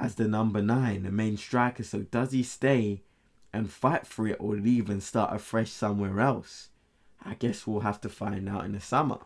as 0.00 0.16
the 0.16 0.26
number 0.26 0.62
nine, 0.62 1.04
the 1.04 1.10
main 1.12 1.36
striker. 1.36 1.82
So 1.82 2.00
does 2.00 2.32
he 2.32 2.42
stay 2.42 3.02
and 3.52 3.70
fight 3.70 4.06
for 4.06 4.26
it 4.26 4.36
or 4.40 4.56
leave 4.56 4.90
and 4.90 5.02
start 5.02 5.34
afresh 5.34 5.70
somewhere 5.70 6.20
else? 6.20 6.70
I 7.24 7.34
guess 7.34 7.66
we'll 7.66 7.80
have 7.80 8.00
to 8.00 8.08
find 8.08 8.48
out 8.48 8.64
in 8.64 8.72
the 8.72 8.80
summer. 8.80 9.18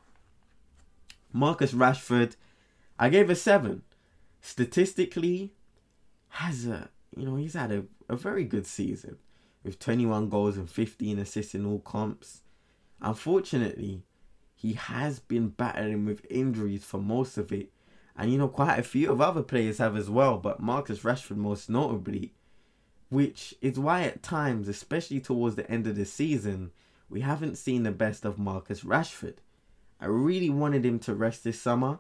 Marcus 1.33 1.73
Rashford, 1.73 2.37
I 2.99 3.09
gave 3.09 3.31
a 3.31 3.35
seven. 3.35 3.83
Statistically, 4.41 5.53
has 6.29 6.67
a 6.67 6.91
you 7.17 7.27
know 7.27 7.37
he's 7.37 7.55
had 7.55 7.73
a, 7.73 7.85
a 8.09 8.17
very 8.17 8.45
good 8.45 8.67
season 8.67 9.17
with 9.65 9.79
21 9.79 10.29
goals 10.29 10.57
and 10.57 10.71
15 10.71 11.19
assists 11.19 11.55
in 11.55 11.67
all 11.67 11.81
comps. 11.81 12.43
Unfortunately, 13.01 14.05
he 14.55 14.75
has 14.75 15.19
been 15.19 15.49
battling 15.49 16.07
with 16.07 16.27
injuries 16.31 16.85
for 16.85 16.99
most 16.99 17.37
of 17.37 17.53
it. 17.53 17.71
And 18.17 18.33
you 18.33 18.39
know, 18.39 18.49
quite 18.49 18.79
a 18.79 18.83
few 18.83 19.11
of 19.11 19.21
other 19.21 19.43
players 19.43 19.79
have 19.79 19.97
as 19.97 20.09
well, 20.09 20.39
but 20.39 20.61
Marcus 20.61 21.01
Rashford 21.01 21.37
most 21.37 21.69
notably. 21.69 22.33
Which 23.09 23.55
is 23.61 23.79
why 23.79 24.03
at 24.03 24.23
times, 24.23 24.69
especially 24.69 25.21
towards 25.21 25.57
the 25.57 25.71
end 25.71 25.87
of 25.87 25.97
the 25.97 26.05
season, 26.05 26.73
we 27.09 27.21
haven't 27.21 27.57
seen 27.59 27.83
the 27.83 27.93
best 27.93 28.25
of 28.25 28.39
Marcus 28.39 28.83
Rashford. 28.83 29.37
I 30.01 30.07
really 30.07 30.51
wanted 30.51 30.85
him 30.85 30.99
to 31.01 31.15
rest 31.15 31.45
this 31.45 31.61
summer, 31.61 31.99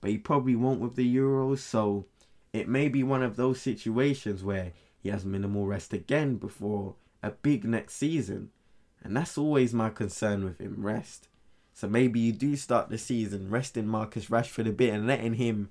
but 0.00 0.10
he 0.10 0.18
probably 0.18 0.56
won't 0.56 0.80
with 0.80 0.96
the 0.96 1.16
Euros, 1.16 1.58
so 1.58 2.06
it 2.52 2.68
may 2.68 2.88
be 2.88 3.02
one 3.02 3.22
of 3.22 3.36
those 3.36 3.60
situations 3.60 4.42
where 4.42 4.72
he 4.98 5.08
has 5.08 5.24
minimal 5.24 5.66
rest 5.66 5.92
again 5.92 6.36
before 6.36 6.96
a 7.22 7.30
big 7.30 7.64
next 7.64 7.94
season. 7.94 8.50
And 9.02 9.16
that's 9.16 9.38
always 9.38 9.72
my 9.72 9.90
concern 9.90 10.44
with 10.44 10.60
him 10.60 10.76
rest. 10.78 11.28
So 11.72 11.88
maybe 11.88 12.20
you 12.20 12.32
do 12.32 12.56
start 12.56 12.90
the 12.90 12.98
season 12.98 13.50
resting 13.50 13.86
Marcus 13.86 14.26
Rashford 14.26 14.68
a 14.68 14.72
bit 14.72 14.92
and 14.92 15.06
letting 15.06 15.34
him 15.34 15.70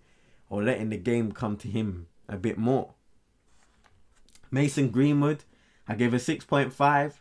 or 0.50 0.64
letting 0.64 0.90
the 0.90 0.98
game 0.98 1.32
come 1.32 1.58
to 1.58 1.68
him 1.68 2.08
a 2.28 2.38
bit 2.38 2.58
more. 2.58 2.94
Mason 4.50 4.90
Greenwood, 4.90 5.44
I 5.88 5.96
gave 5.96 6.14
a 6.14 6.18
6.5. 6.18 7.14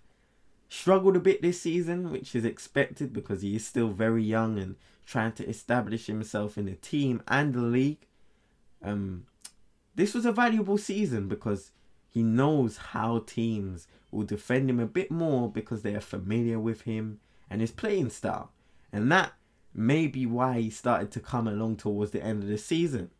Struggled 0.71 1.16
a 1.16 1.21
bit 1.21 1.42
this 1.42 1.61
season, 1.61 2.11
which 2.11 2.35
is 2.35 2.44
expected 2.44 3.12
because 3.12 3.42
he 3.42 3.57
is 3.57 3.66
still 3.66 3.88
very 3.88 4.23
young 4.23 4.59
and 4.59 4.77
trying 5.07 5.33
to 5.33 5.49
establish 5.49 6.07
himself 6.07 6.59
in 6.59 6.66
the 6.66 6.75
team 6.75 7.23
and 7.27 7.55
the 7.55 7.61
league. 7.61 8.07
Um, 8.83 9.27
this 9.98 10.14
was 10.14 10.24
a 10.24 10.30
valuable 10.30 10.78
season 10.78 11.26
because 11.26 11.72
he 12.08 12.22
knows 12.22 12.76
how 12.76 13.18
teams 13.26 13.88
will 14.12 14.22
defend 14.22 14.70
him 14.70 14.78
a 14.78 14.87
bit 14.87 15.11
more 15.11 15.50
because 15.50 15.82
they 15.82 15.92
are 15.92 16.00
familiar 16.00 16.61
with 16.61 16.82
him 16.82 17.18
and 17.50 17.61
his 17.61 17.72
playing 17.72 18.11
style. 18.11 18.52
And 18.92 19.11
that 19.11 19.32
may 19.74 20.06
be 20.06 20.24
why 20.24 20.61
he 20.61 20.70
started 20.70 21.11
to 21.11 21.20
come 21.20 21.48
along 21.48 21.78
towards 21.78 22.12
the 22.12 22.22
end 22.22 22.44
of 22.44 22.48
the 22.48 22.58
season. 22.58 23.11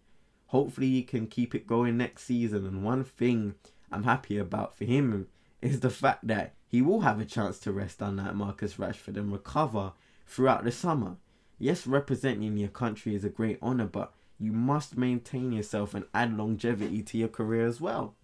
Hopefully, 0.47 0.91
he 0.91 1.03
can 1.03 1.27
keep 1.27 1.53
it 1.53 1.67
going 1.67 1.97
next 1.97 2.23
season. 2.23 2.65
And 2.65 2.85
one 2.85 3.03
thing 3.03 3.57
I'm 3.91 4.05
happy 4.05 4.39
about 4.39 4.79
for 4.79 4.85
him 4.85 5.27
is 5.61 5.81
the 5.81 5.91
fact 5.91 6.29
that 6.29 6.55
he 6.69 6.81
will 6.81 7.01
have 7.01 7.21
a 7.21 7.25
chance 7.25 7.59
to 7.59 7.73
rest 7.73 8.01
on 8.01 8.15
that 8.17 8.37
Marcus 8.37 8.75
Rashford 8.75 9.17
and 9.17 9.33
recover 9.33 9.95
throughout 10.29 10.63
the 10.63 10.71
summer. 10.71 11.17
Yes, 11.59 11.89
representing 11.89 12.57
your 12.57 12.69
country 12.69 13.17
is 13.17 13.25
a 13.25 13.29
great 13.31 13.59
honour, 13.61 13.87
but 13.87 14.13
you 14.39 14.53
must 14.53 14.97
maintain 14.97 15.53
yourself 15.53 15.95
and 15.95 16.05
add 16.15 16.37
longevity 16.37 17.03
to 17.03 17.19
your 17.19 17.29
career 17.29 17.67
as 17.67 17.81
well. 17.81 18.15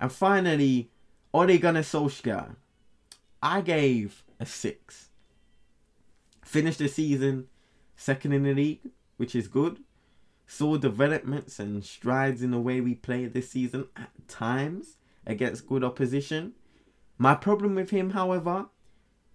And 0.00 0.12
finally, 0.12 0.90
Ole 1.32 1.58
Gunnar 1.58 1.82
Solskjaer. 1.82 2.56
I 3.42 3.60
gave 3.60 4.24
a 4.40 4.46
6 4.46 5.08
finished 6.46 6.78
the 6.78 6.88
season 6.88 7.48
second 7.96 8.32
in 8.32 8.44
the 8.44 8.54
league, 8.54 8.80
which 9.16 9.34
is 9.34 9.48
good. 9.48 9.80
Saw 10.46 10.76
developments 10.76 11.58
and 11.58 11.84
strides 11.84 12.42
in 12.42 12.52
the 12.52 12.60
way 12.60 12.80
we 12.80 12.94
play 12.94 13.26
this 13.26 13.50
season 13.50 13.88
at 13.96 14.10
times 14.28 14.96
against 15.26 15.66
good 15.66 15.82
opposition. 15.82 16.52
My 17.18 17.34
problem 17.34 17.74
with 17.74 17.90
him, 17.90 18.10
however, 18.10 18.66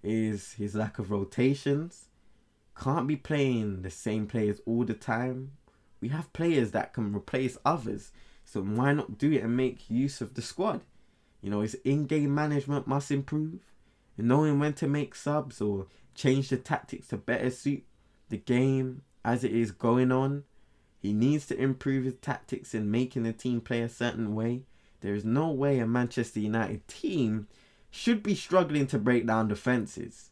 is 0.01 0.53
his 0.53 0.73
lack 0.73 0.99
of 0.99 1.11
rotations. 1.11 2.07
Can't 2.79 3.07
be 3.07 3.17
playing 3.17 3.81
the 3.81 3.89
same 3.89 4.25
players 4.25 4.61
all 4.65 4.85
the 4.85 4.93
time. 4.93 5.51
We 6.01 6.09
have 6.09 6.33
players 6.33 6.71
that 6.71 6.93
can 6.93 7.15
replace 7.15 7.57
others, 7.63 8.11
so 8.43 8.61
why 8.61 8.93
not 8.93 9.17
do 9.17 9.31
it 9.31 9.43
and 9.43 9.55
make 9.55 9.89
use 9.89 10.19
of 10.19 10.33
the 10.33 10.41
squad? 10.41 10.81
You 11.41 11.49
know, 11.49 11.61
his 11.61 11.75
in 11.85 12.05
game 12.05 12.35
management 12.35 12.87
must 12.87 13.11
improve 13.11 13.59
knowing 14.17 14.59
when 14.59 14.73
to 14.73 14.87
make 14.87 15.15
subs 15.15 15.61
or 15.61 15.87
change 16.13 16.49
the 16.49 16.57
tactics 16.57 17.07
to 17.07 17.17
better 17.17 17.49
suit 17.49 17.83
the 18.29 18.37
game 18.37 19.01
as 19.23 19.43
it 19.43 19.51
is 19.51 19.71
going 19.71 20.11
on. 20.11 20.43
He 20.99 21.13
needs 21.13 21.47
to 21.47 21.59
improve 21.59 22.05
his 22.05 22.15
tactics 22.21 22.73
in 22.73 22.91
making 22.91 23.23
the 23.23 23.33
team 23.33 23.61
play 23.61 23.81
a 23.81 23.89
certain 23.89 24.35
way. 24.35 24.63
There 25.01 25.15
is 25.15 25.25
no 25.25 25.49
way 25.49 25.79
a 25.79 25.87
Manchester 25.87 26.39
United 26.39 26.87
team 26.87 27.47
should 27.89 28.21
be 28.21 28.35
struggling 28.35 28.87
to 28.87 28.99
break 28.99 29.25
down 29.25 29.47
defences. 29.47 30.29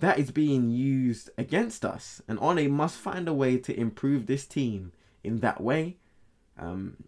That 0.00 0.18
is 0.18 0.30
being 0.30 0.70
used 0.70 1.28
against 1.36 1.84
us, 1.84 2.22
and 2.26 2.38
Ole 2.40 2.68
must 2.68 2.96
find 2.96 3.28
a 3.28 3.34
way 3.34 3.58
to 3.58 3.78
improve 3.78 4.26
this 4.26 4.46
team 4.46 4.92
in 5.22 5.40
that 5.40 5.60
way. 5.60 5.98
Um, 6.58 7.04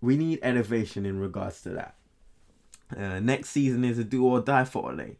we 0.00 0.16
need 0.16 0.40
elevation 0.42 1.06
in 1.06 1.20
regards 1.20 1.62
to 1.62 1.70
that. 1.70 1.94
Uh, 2.96 3.20
next 3.20 3.50
season 3.50 3.84
is 3.84 3.96
a 3.96 4.04
do 4.04 4.26
or 4.26 4.40
die 4.40 4.64
for 4.64 4.90
Ole, 4.90 5.18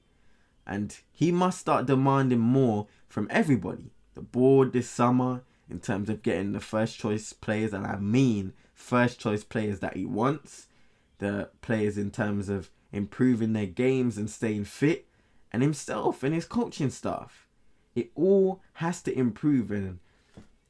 and 0.67 0.99
he 1.13 1.31
must 1.31 1.61
start 1.61 1.87
demanding 1.87 2.41
more 2.41 2.89
from 3.09 3.29
everybody. 3.31 3.93
The 4.15 4.23
board 4.23 4.73
this 4.73 4.91
summer, 4.91 5.43
in 5.71 5.79
terms 5.79 6.11
of 6.11 6.23
getting 6.23 6.51
the 6.51 6.61
first 6.61 6.99
choice 6.99 7.33
players, 7.33 7.73
and 7.73 7.87
I 7.87 7.99
mean 7.99 8.53
first 8.75 9.21
choice 9.21 9.45
players 9.45 9.79
that 9.79 9.97
he 9.97 10.05
wants, 10.05 10.67
the 11.19 11.51
players 11.61 11.97
in 11.97 12.11
terms 12.11 12.49
of 12.49 12.69
improving 12.91 13.53
their 13.53 13.67
games 13.67 14.19
and 14.19 14.29
staying 14.29 14.65
fit, 14.65 15.07
and 15.53 15.63
himself 15.63 16.23
and 16.23 16.35
his 16.35 16.45
coaching 16.45 16.91
staff. 16.91 17.47
It 17.95 18.11
all 18.15 18.63
has 18.75 19.03
to 19.03 19.17
improve, 19.17 19.71
and 19.71 19.99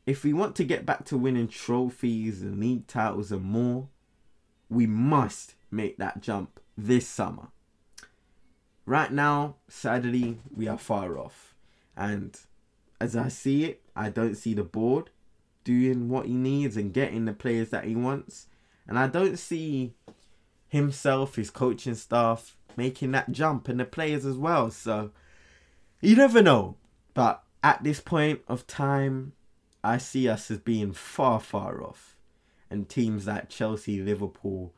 if 0.07 0.25
we 0.25 0.33
want 0.33 0.57
to 0.57 0.65
get 0.65 0.85
back 0.85 1.05
to 1.07 1.17
winning 1.17 1.49
trophies 1.49 2.43
and 2.43 2.59
league 2.59 2.89
titles 2.89 3.31
and 3.31 3.45
more, 3.45 3.89
we 4.69 4.87
must 4.87 5.55
make 5.71 5.99
that 5.99 6.21
jump 6.21 6.59
this 6.77 7.07
summer. 7.07 7.49
Right 8.85 9.13
now, 9.13 9.57
sadly, 9.69 10.39
we 10.55 10.67
are 10.67 10.79
far 10.79 11.17
off. 11.19 11.55
And 11.97 12.37
as 13.01 13.15
I 13.15 13.29
see 13.29 13.65
it, 13.65 13.83
I 13.95 14.09
don't 14.09 14.35
see 14.35 14.55
the 14.55 14.65
board 14.65 15.11
doing 15.63 16.09
what 16.09 16.27
he 16.27 16.35
needs 16.35 16.77
and 16.77 16.93
getting 16.93 17.25
the 17.25 17.33
players 17.33 17.71
that 17.71 17.85
he 17.85 17.95
wants. 17.95 18.49
And 18.89 18.99
I 18.99 19.07
don't 19.07 19.39
see 19.39 19.95
himself, 20.69 21.37
his 21.37 21.51
coaching 21.51 21.95
staff, 21.95 22.57
making 22.77 23.13
that 23.13 23.33
jump 23.33 23.69
and 23.69 23.81
the 23.81 23.85
players 23.85 24.25
as 24.25 24.37
well. 24.37 24.71
So 24.71 25.11
you 26.01 26.17
never 26.17 26.43
know. 26.43 26.77
But 27.15 27.43
at 27.63 27.83
this 27.85 28.01
point 28.01 28.41
of 28.49 28.67
time, 28.67 29.33
I 29.85 29.99
see 29.99 30.29
us 30.29 30.51
as 30.51 30.59
being 30.59 30.93
far, 30.93 31.41
far 31.41 31.83
off. 31.83 32.17
And 32.71 32.89
teams 32.89 33.27
like 33.27 33.49
Chelsea, 33.49 34.01
Liverpool, 34.01 34.73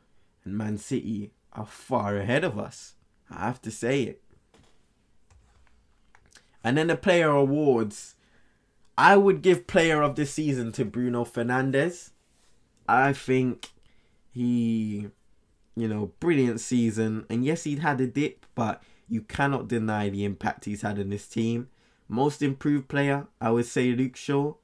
and 0.45 0.57
Man 0.57 0.79
City 0.79 1.33
are 1.53 1.67
far 1.67 2.17
ahead 2.17 2.43
of 2.45 2.59
us. 2.59 2.95
I 3.31 3.47
have 3.47 3.63
to 3.63 3.71
say 3.71 4.03
it. 4.03 4.23
And 6.63 6.77
then 6.77 6.89
the 6.89 6.97
player 6.97 7.31
awards. 7.31 8.17
I 8.97 9.17
would 9.17 9.43
give 9.43 9.67
player 9.67 10.03
of 10.03 10.17
the 10.17 10.27
season 10.27 10.73
to 10.73 10.85
Bruno 10.85 11.25
Fernandes. 11.25 12.11
I 12.89 13.13
think 13.13 13.71
he, 14.33 15.09
you 15.77 15.89
know, 15.89 16.13
brilliant 16.21 16.61
season. 16.61 17.27
And 17.29 17.45
yes, 17.45 17.65
he'd 17.65 17.81
had 17.81 18.01
a 18.01 18.07
dip, 18.07 18.47
but 18.55 18.83
you 19.09 19.23
cannot 19.23 19.69
deny 19.69 20.09
the 20.09 20.25
impact 20.25 20.65
he's 20.65 20.83
had 20.83 20.99
in 20.99 21.11
this 21.11 21.27
team. 21.27 21.69
Most 22.09 22.43
improved 22.43 22.89
player, 22.89 23.27
I 23.41 23.51
would 23.51 23.67
say 23.67 23.93
Luke 23.93 24.17
Shaw. 24.17 24.55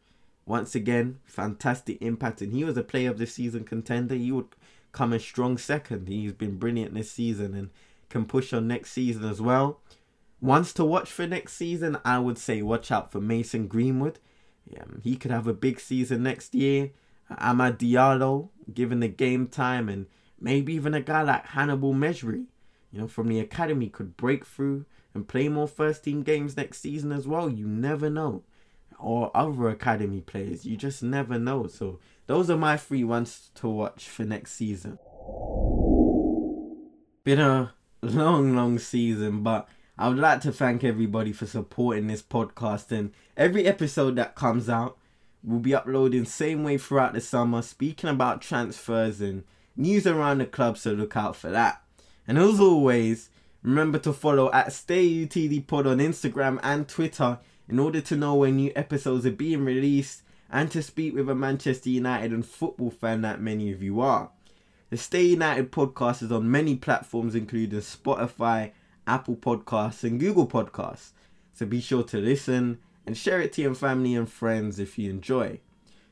Once 0.46 0.74
again, 0.74 1.18
fantastic 1.24 2.00
impact. 2.00 2.42
And 2.42 2.52
he 2.52 2.64
was 2.64 2.76
a 2.76 2.82
player 2.82 3.10
of 3.10 3.18
the 3.18 3.26
season 3.26 3.64
contender. 3.64 4.14
He 4.14 4.32
would 4.32 4.48
come 4.92 5.12
a 5.12 5.18
strong 5.18 5.58
second. 5.58 6.08
He's 6.08 6.32
been 6.32 6.58
brilliant 6.58 6.94
this 6.94 7.10
season 7.10 7.54
and 7.54 7.70
can 8.08 8.24
push 8.24 8.52
on 8.52 8.66
next 8.66 8.90
season 8.92 9.24
as 9.24 9.40
well. 9.40 9.80
Ones 10.40 10.72
to 10.74 10.84
watch 10.84 11.10
for 11.10 11.26
next 11.26 11.52
season, 11.54 11.98
I 12.04 12.18
would 12.18 12.38
say 12.38 12.62
watch 12.62 12.90
out 12.90 13.12
for 13.12 13.20
Mason 13.20 13.66
Greenwood. 13.68 14.18
Yeah, 14.66 14.84
he 15.02 15.16
could 15.16 15.30
have 15.30 15.46
a 15.46 15.52
big 15.52 15.80
season 15.80 16.22
next 16.22 16.54
year. 16.54 16.90
Amad 17.30 17.78
Diallo, 17.78 18.48
given 18.72 19.00
the 19.00 19.08
game 19.08 19.46
time, 19.46 19.88
and 19.88 20.06
maybe 20.40 20.74
even 20.74 20.94
a 20.94 21.00
guy 21.00 21.22
like 21.22 21.46
Hannibal 21.46 21.94
Mejbri, 21.94 22.46
you 22.92 23.00
know, 23.00 23.08
from 23.08 23.28
the 23.28 23.40
academy 23.40 23.88
could 23.88 24.16
break 24.16 24.44
through 24.44 24.84
and 25.14 25.28
play 25.28 25.48
more 25.48 25.68
first 25.68 26.04
team 26.04 26.22
games 26.22 26.56
next 26.56 26.80
season 26.80 27.12
as 27.12 27.26
well. 27.26 27.48
You 27.48 27.66
never 27.66 28.10
know. 28.10 28.42
Or 28.98 29.30
other 29.34 29.68
academy 29.68 30.20
players, 30.20 30.66
you 30.66 30.76
just 30.76 31.02
never 31.02 31.38
know. 31.38 31.66
So 31.66 32.00
those 32.26 32.50
are 32.50 32.56
my 32.56 32.76
three 32.76 33.04
ones 33.04 33.50
to 33.56 33.68
watch 33.68 34.08
for 34.08 34.24
next 34.24 34.52
season. 34.52 34.98
Been 37.24 37.40
a 37.40 37.72
long, 38.02 38.54
long 38.54 38.78
season, 38.78 39.42
but 39.42 39.68
I 39.96 40.08
would 40.08 40.18
like 40.18 40.40
to 40.42 40.52
thank 40.52 40.84
everybody 40.84 41.32
for 41.32 41.46
supporting 41.46 42.08
this 42.08 42.22
podcast 42.22 42.92
and 42.92 43.12
every 43.36 43.66
episode 43.66 44.16
that 44.16 44.34
comes 44.34 44.68
out 44.68 44.98
We'll 45.42 45.60
be 45.60 45.74
uploading 45.74 46.26
same 46.26 46.64
way 46.64 46.76
throughout 46.76 47.14
the 47.14 47.20
summer, 47.20 47.62
speaking 47.62 48.10
about 48.10 48.42
transfers 48.42 49.22
and 49.22 49.44
news 49.76 50.06
around 50.06 50.38
the 50.38 50.46
club, 50.46 50.78
so 50.78 50.92
look 50.92 51.16
out 51.16 51.36
for 51.36 51.50
that. 51.50 51.82
And 52.26 52.38
as 52.38 52.60
always, 52.60 53.30
remember 53.62 53.98
to 54.00 54.12
follow 54.12 54.50
at 54.52 54.68
StayUTD 54.68 55.66
Pod 55.66 55.86
on 55.86 55.98
Instagram 55.98 56.60
and 56.62 56.88
Twitter 56.88 57.38
in 57.68 57.78
order 57.78 58.00
to 58.00 58.16
know 58.16 58.34
when 58.34 58.56
new 58.56 58.72
episodes 58.74 59.24
are 59.26 59.30
being 59.30 59.64
released 59.64 60.22
and 60.50 60.70
to 60.70 60.82
speak 60.82 61.14
with 61.14 61.28
a 61.28 61.34
Manchester 61.34 61.90
United 61.90 62.32
and 62.32 62.44
football 62.44 62.90
fan 62.90 63.22
that 63.22 63.40
many 63.40 63.72
of 63.72 63.82
you 63.82 64.00
are. 64.00 64.30
The 64.90 64.96
Stay 64.96 65.22
United 65.22 65.70
podcast 65.70 66.22
is 66.22 66.32
on 66.32 66.50
many 66.50 66.74
platforms 66.74 67.36
including 67.36 67.78
Spotify, 67.80 68.72
Apple 69.06 69.36
Podcasts, 69.36 70.02
and 70.02 70.18
Google 70.18 70.48
Podcasts. 70.48 71.10
So 71.52 71.64
be 71.66 71.80
sure 71.80 72.02
to 72.04 72.18
listen 72.18 72.78
and 73.06 73.16
share 73.16 73.40
it 73.40 73.52
to 73.52 73.62
your 73.62 73.74
family 73.74 74.14
and 74.14 74.28
friends 74.30 74.78
if 74.78 74.98
you 74.98 75.10
enjoy. 75.10 75.60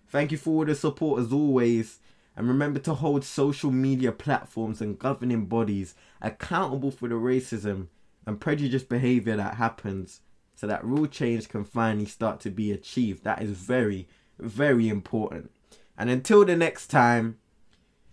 Thank 0.08 0.30
you 0.30 0.38
for 0.38 0.50
all 0.50 0.64
the 0.64 0.74
support 0.74 1.20
as 1.20 1.32
always. 1.32 1.98
And 2.38 2.48
remember 2.48 2.80
to 2.80 2.94
hold 2.94 3.24
social 3.24 3.70
media 3.70 4.12
platforms 4.12 4.80
and 4.80 4.98
governing 4.98 5.44
bodies 5.44 5.94
accountable 6.22 6.90
for 6.90 7.08
the 7.08 7.16
racism 7.16 7.88
and 8.24 8.40
prejudice 8.40 8.84
behavior 8.84 9.36
that 9.36 9.56
happens 9.56 10.20
so 10.54 10.66
that 10.66 10.84
real 10.84 11.06
change 11.06 11.48
can 11.48 11.64
finally 11.64 12.06
start 12.06 12.40
to 12.40 12.50
be 12.50 12.72
achieved. 12.72 13.24
That 13.24 13.42
is 13.42 13.50
very, 13.50 14.08
very 14.38 14.88
important. 14.88 15.50
And 15.98 16.08
until 16.08 16.44
the 16.46 16.56
next 16.56 16.86
time, 16.86 17.38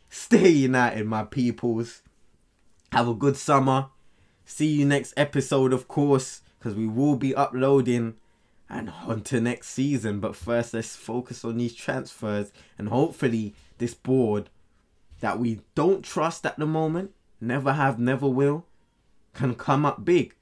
stay 0.10 0.50
united, 0.50 1.06
my 1.06 1.24
peoples. 1.24 2.02
Have 2.92 3.08
a 3.08 3.14
good 3.14 3.38
summer 3.38 3.90
See 4.46 4.68
you 4.68 4.86
next 4.86 5.16
episode, 5.18 5.74
of 5.74 5.88
course, 5.88 6.42
because 6.60 6.76
we 6.76 6.86
will 6.86 7.16
be 7.16 7.34
uploading 7.34 8.16
and 8.70 8.92
on 9.08 9.22
to 9.24 9.42
next 9.42 9.70
season. 9.70 10.20
But 10.20 10.36
first, 10.36 10.74
let's 10.76 10.96
focus 10.96 11.44
on 11.44 11.58
these 11.58 11.74
transfers 11.74 12.52
and 12.78 12.90
hopefully 12.90 13.56
this 13.78 13.94
board 13.94 14.50
that 15.20 15.40
we 15.40 15.62
don't 15.74 16.04
trust 16.04 16.46
at 16.46 16.58
the 16.58 16.66
moment, 16.66 17.12
never 17.40 17.74
have, 17.74 18.00
never 18.00 18.28
will, 18.28 18.66
can 19.34 19.56
come 19.56 19.86
up 19.86 20.06
big. 20.06 20.36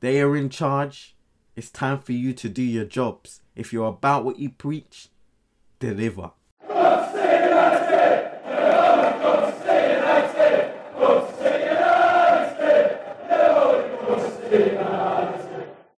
They 0.00 0.20
are 0.20 0.36
in 0.36 0.48
charge. 0.48 1.16
It's 1.56 1.70
time 1.70 1.98
for 1.98 2.12
you 2.12 2.32
to 2.34 2.48
do 2.48 2.62
your 2.62 2.84
jobs. 2.84 3.42
If 3.56 3.72
you're 3.72 3.88
about 3.88 4.24
what 4.24 4.38
you 4.38 4.50
preach, 4.50 5.08
deliver. 5.78 6.30